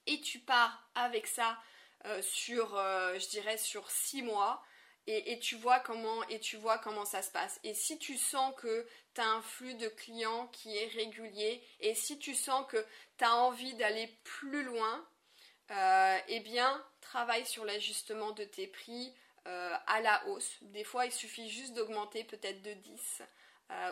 et 0.07 0.21
tu 0.21 0.39
pars 0.39 0.89
avec 0.95 1.27
ça 1.27 1.57
euh, 2.05 2.21
sur, 2.21 2.77
euh, 2.77 3.17
je 3.19 3.27
dirais, 3.29 3.57
sur 3.57 3.89
six 3.89 4.21
mois. 4.21 4.63
Et, 5.07 5.37
tu 5.37 5.55
vois 5.55 5.79
comment 5.79 6.23
et 6.29 6.39
tu 6.39 6.57
vois 6.57 6.79
comment 6.79 7.05
ça 7.05 7.21
se 7.21 7.29
passe. 7.29 7.59
Et 7.63 7.75
si 7.75 7.99
tu 7.99 8.17
sens 8.17 8.55
que 8.57 8.87
tu 9.13 9.21
as 9.21 9.27
un 9.27 9.41
flux 9.43 9.75
de 9.75 9.87
clients 9.87 10.47
qui 10.47 10.75
est 10.75 10.87
régulier 10.87 11.61
et 11.79 11.93
si 11.93 12.17
tu 12.17 12.33
sens 12.33 12.65
que 12.67 12.83
tu 13.19 13.23
as 13.23 13.35
envie 13.35 13.75
d'aller 13.75 14.07
plus 14.23 14.63
loin, 14.63 15.07
euh, 15.69 16.17
eh 16.27 16.39
bien 16.39 16.83
travaille 17.01 17.45
sur 17.45 17.65
l'ajustement 17.65 18.31
de 18.31 18.45
tes 18.45 18.65
prix 18.65 19.13
à 19.45 20.01
la 20.01 20.25
hausse. 20.25 20.57
Des 20.61 20.83
fois 20.83 21.05
il 21.05 21.11
suffit 21.11 21.51
juste 21.51 21.73
d'augmenter 21.73 22.23
peut-être 22.23 22.63
de 22.63 22.73
10 22.73 23.21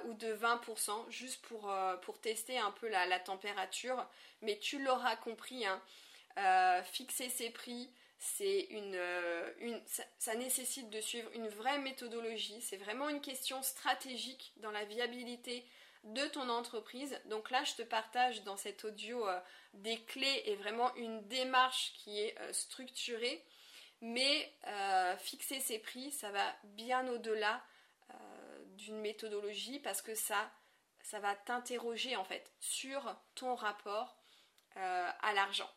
ou 0.05 0.13
de 0.13 0.33
20% 0.33 1.09
juste 1.09 1.41
pour, 1.45 1.73
pour 2.01 2.19
tester 2.19 2.57
un 2.57 2.71
peu 2.71 2.87
la, 2.87 3.19
température. 3.19 4.05
Mais 4.41 4.57
tu 4.59 4.83
l'auras 4.83 5.15
compris, 5.15 5.65
hein, 5.65 5.81
euh, 6.39 6.81
fixer 6.83 7.29
ses 7.29 7.51
prix, 7.51 7.89
c'est 8.17 8.61
une, 8.71 8.95
euh, 8.95 9.79
ça, 10.17 10.35
nécessite 10.35 10.89
de 10.89 10.99
suivre 10.99 11.29
une 11.33 11.47
vraie 11.47 11.77
méthodologie. 11.77 12.59
C'est 12.61 12.77
vraiment 12.77 13.09
une 13.09 13.21
question 13.21 13.61
stratégique 13.61 14.53
dans 14.57 14.71
la 14.71 14.85
viabilité 14.85 15.65
de 16.05 16.25
ton 16.27 16.49
entreprise. 16.49 17.19
Donc 17.25 17.51
là, 17.51 17.63
je 17.63 17.75
te 17.75 17.81
partage 17.83 18.43
dans 18.43 18.57
cet 18.57 18.83
audio 18.83 19.27
euh, 19.27 19.39
des 19.73 20.01
clés 20.05 20.43
et 20.45 20.55
vraiment 20.55 20.93
une 20.95 21.27
démarche 21.27 21.93
qui 21.97 22.19
est 22.19 22.35
structurée. 22.51 23.43
Mais 24.01 24.51
fixer 25.19 25.61
ses 25.61 25.79
prix, 25.79 26.11
ça 26.11 26.29
va 26.29 26.53
bien 26.63 27.07
au-delà 27.07 27.63
d'une 28.73 28.99
méthodologie 28.99 29.79
parce 29.79 30.01
que 30.01 30.15
ça, 30.15 30.51
ça 31.01 31.19
va 31.19 31.35
t'interroger 31.35 32.15
en 32.15 32.23
fait 32.23 32.51
sur 32.59 33.15
ton 33.35 33.55
rapport 33.55 34.17
à 34.75 35.33
l'argent. 35.33 35.69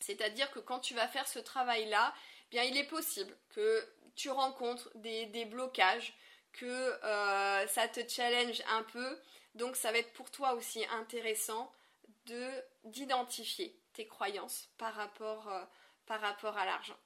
C'est-à-dire 0.00 0.50
que 0.50 0.58
quand 0.58 0.80
tu 0.80 0.94
vas 0.94 1.08
faire 1.08 1.26
ce 1.26 1.38
travail-là, 1.38 2.12
eh 2.52 2.68
il 2.68 2.76
est 2.76 2.86
possible 2.86 3.34
que 3.50 3.88
tu 4.14 4.30
rencontres 4.30 4.90
des, 4.96 5.44
blocages, 5.46 6.14
que 6.52 6.66
euh, 6.66 7.66
ça 7.66 7.88
te 7.88 8.06
challenge 8.06 8.62
un 8.68 8.82
peu. 8.82 9.18
Donc 9.54 9.76
ça 9.76 9.92
va 9.92 9.98
être 9.98 10.12
pour 10.12 10.30
toi 10.30 10.54
aussi 10.54 10.84
intéressant 10.92 11.72
de 12.26 12.50
d'identifier 12.84 13.78
tes 13.92 14.06
croyances 14.06 14.68
par 14.78 14.94
rapport, 14.94 15.48
euh, 15.48 15.64
par 16.06 16.20
rapport 16.20 16.56
à 16.56 16.66
l'argent. 16.66 16.98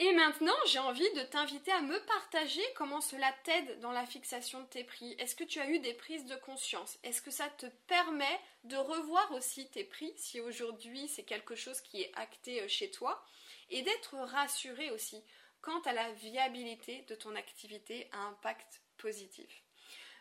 Et 0.00 0.12
maintenant, 0.12 0.56
j'ai 0.66 0.80
envie 0.80 1.12
de 1.12 1.22
t'inviter 1.22 1.70
à 1.70 1.80
me 1.80 1.98
partager 2.06 2.62
comment 2.74 3.00
cela 3.00 3.32
t'aide 3.44 3.78
dans 3.78 3.92
la 3.92 4.04
fixation 4.04 4.60
de 4.60 4.66
tes 4.66 4.82
prix. 4.82 5.14
Est-ce 5.18 5.36
que 5.36 5.44
tu 5.44 5.60
as 5.60 5.70
eu 5.70 5.78
des 5.78 5.94
prises 5.94 6.24
de 6.26 6.34
conscience? 6.36 6.98
Est-ce 7.04 7.22
que 7.22 7.30
ça 7.30 7.48
te 7.48 7.66
permet 7.86 8.40
de 8.64 8.76
revoir 8.76 9.30
aussi 9.32 9.70
tes 9.70 9.84
prix 9.84 10.12
si 10.16 10.40
aujourd'hui 10.40 11.06
c'est 11.06 11.22
quelque 11.22 11.54
chose 11.54 11.80
qui 11.80 12.02
est 12.02 12.12
acté 12.16 12.60
euh, 12.60 12.68
chez 12.68 12.90
toi? 12.90 13.24
Et 13.70 13.82
d'être 13.82 14.16
rassuré 14.16 14.90
aussi 14.90 15.22
quant 15.62 15.80
à 15.82 15.92
la 15.92 16.10
viabilité 16.12 17.02
de 17.08 17.14
ton 17.14 17.34
activité 17.36 18.08
à 18.12 18.18
impact 18.26 18.82
positif. 18.98 19.62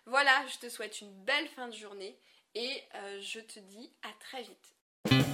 Voilà, 0.05 0.45
je 0.47 0.59
te 0.59 0.69
souhaite 0.69 1.01
une 1.01 1.13
belle 1.23 1.47
fin 1.49 1.67
de 1.67 1.75
journée 1.75 2.17
et 2.53 2.83
euh, 2.95 3.21
je 3.21 3.39
te 3.39 3.59
dis 3.59 3.91
à 4.03 4.11
très 4.19 4.43
vite. 4.43 5.32